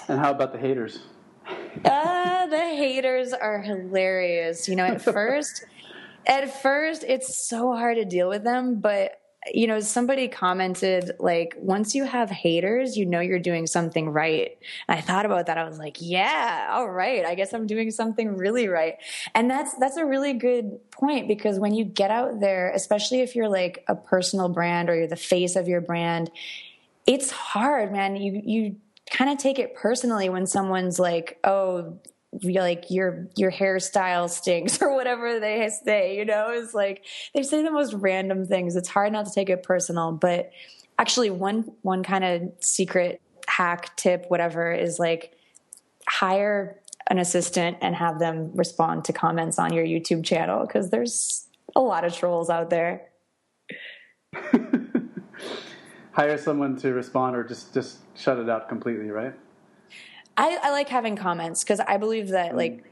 [0.08, 1.00] And how about the haters?
[1.84, 4.68] Uh, the haters are hilarious.
[4.68, 5.64] You know at first
[6.26, 9.18] at first it's so hard to deal with them but
[9.53, 14.57] you know, somebody commented like, once you have haters, you know you're doing something right.
[14.86, 15.59] And I thought about that.
[15.59, 17.24] I was like, yeah, all right.
[17.24, 18.95] I guess I'm doing something really right.
[19.34, 23.34] And that's that's a really good point because when you get out there, especially if
[23.34, 26.30] you're like a personal brand or you're the face of your brand,
[27.07, 28.16] it's hard, man.
[28.16, 28.76] You you
[29.11, 31.99] kind of take it personally when someone's like, "Oh,
[32.43, 36.49] like your your hairstyle stinks or whatever they say you know?
[36.51, 37.05] It's like
[37.35, 38.76] they say the most random things.
[38.76, 40.51] It's hard not to take it personal but
[40.99, 45.33] actually one one kind of secret hack tip whatever is like
[46.09, 46.78] hire
[47.09, 51.80] an assistant and have them respond to comments on your youtube channel because there's a
[51.80, 53.09] lot of trolls out there.
[56.12, 59.33] Hire someone to respond or just just shut it out completely right
[60.37, 62.57] I, I like having comments because I believe that mm.
[62.57, 62.85] like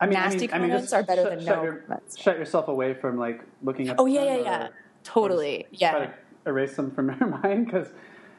[0.00, 2.18] I mean, nasty I mean, comments I mean, are better than shut no your, comments.
[2.18, 3.96] Shut yourself away from like looking at.
[3.98, 4.68] Oh yeah, yeah, yeah.
[5.04, 5.66] Totally.
[5.70, 5.90] Yeah.
[5.90, 6.14] Try to
[6.46, 7.88] erase them from your mind because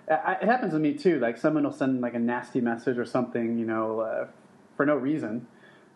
[0.07, 1.19] it happens to me too.
[1.19, 4.27] Like someone will send like a nasty message or something, you know, uh,
[4.75, 5.47] for no reason.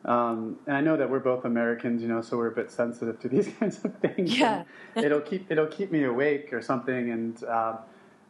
[0.05, 3.19] Um, and I know that we're both Americans, you know, so we're a bit sensitive
[3.21, 4.37] to these kinds of things.
[4.37, 4.63] Yeah,
[4.95, 7.77] it'll keep it'll keep me awake or something, and uh,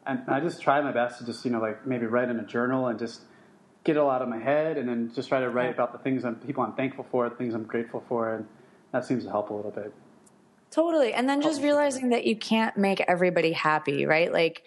[0.06, 2.46] and I just try my best to just you know like maybe write in a
[2.46, 3.22] journal and just
[3.84, 6.00] get it all out of my head, and then just try to write about the
[6.00, 8.48] things I'm people I'm thankful for, things I'm grateful for, and
[8.92, 9.94] that seems to help a little bit.
[10.72, 14.32] Totally, and then just realizing that you can't make everybody happy, right?
[14.32, 14.64] Like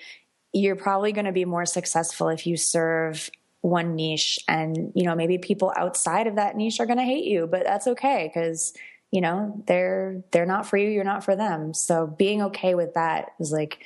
[0.52, 5.14] you're probably going to be more successful if you serve one niche and you know
[5.14, 8.72] maybe people outside of that niche are going to hate you but that's okay because
[9.10, 12.94] you know they're they're not for you you're not for them so being okay with
[12.94, 13.84] that is like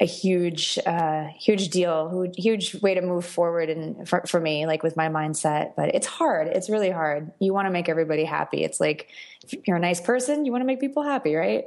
[0.00, 4.84] a huge uh huge deal huge way to move forward and for, for me like
[4.84, 8.62] with my mindset but it's hard it's really hard you want to make everybody happy
[8.62, 9.08] it's like
[9.42, 11.64] if you're a nice person you want to make people happy right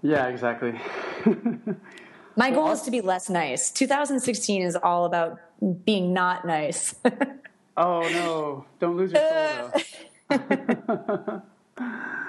[0.00, 0.80] yeah exactly
[2.38, 3.72] My goal is to be less nice.
[3.72, 5.40] 2016 is all about
[5.84, 6.94] being not nice.
[7.76, 8.64] oh no!
[8.78, 9.72] Don't lose your
[10.30, 11.42] soul.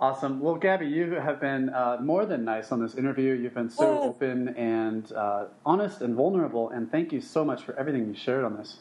[0.00, 0.40] awesome.
[0.40, 3.34] Well, Gabby, you have been uh, more than nice on this interview.
[3.34, 7.78] You've been so open and uh, honest and vulnerable, and thank you so much for
[7.78, 8.78] everything you shared on this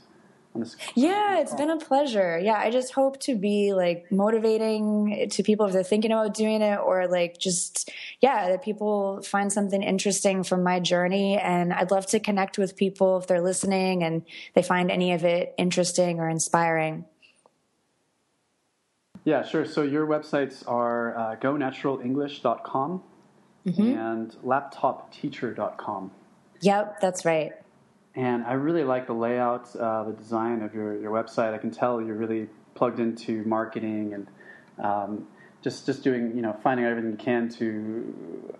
[0.95, 2.39] yeah it's been a pleasure.
[2.39, 6.61] Yeah i just hope to be like motivating to people if they're thinking about doing
[6.61, 7.91] it or like just
[8.21, 11.37] yeah that people find something interesting from my journey.
[11.37, 15.23] And i'd love to connect with people if they're listening and they find any of
[15.23, 17.05] it interesting or inspiring
[19.27, 23.03] yeah sure so your websites are uh, gonaturalenglish.com
[23.65, 23.81] mm-hmm.
[23.81, 26.11] and laptopteacher.com
[26.61, 27.51] yep that's right
[28.17, 31.53] and I really like the layout, uh, the design of your, your website.
[31.53, 34.27] I can tell you're really plugged into marketing and
[34.83, 35.27] um,
[35.63, 38.57] just just doing you know finding everything you can to.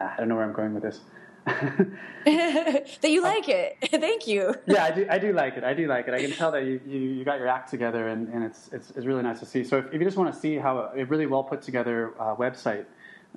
[0.00, 1.00] I don't know where I'm going with this.
[2.24, 3.76] that you like it.
[3.90, 4.54] Thank you.
[4.66, 5.06] yeah, I do.
[5.10, 5.64] I do like it.
[5.64, 6.14] I do like it.
[6.14, 8.90] I can tell that you, you, you got your act together, and, and it's, it's,
[8.90, 9.62] it's really nice to see.
[9.62, 12.34] So if, if you just want to see how a really well put together uh,
[12.36, 12.86] website,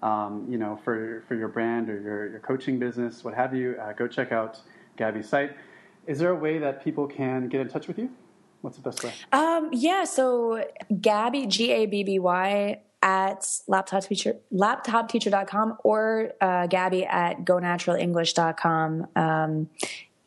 [0.01, 3.76] um, you know, for for your brand or your, your coaching business, what have you,
[3.82, 4.62] uh, go check out
[4.95, 5.51] Gabby's site.
[6.05, 8.10] Is there a way that people can get in touch with you?
[8.62, 9.14] What's the best way?
[9.34, 10.64] Um, yeah, so
[11.01, 19.08] Gabby, G A B B Y, at laptopteacher, laptopteacher.com or uh, Gabby at gonaturalenglish.com.
[19.16, 19.70] Um,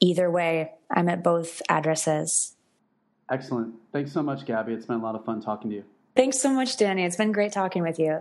[0.00, 2.56] either way, I'm at both addresses.
[3.30, 3.74] Excellent.
[3.92, 4.72] Thanks so much, Gabby.
[4.72, 5.84] It's been a lot of fun talking to you.
[6.16, 7.04] Thanks so much, Danny.
[7.04, 8.20] It's been great talking with you.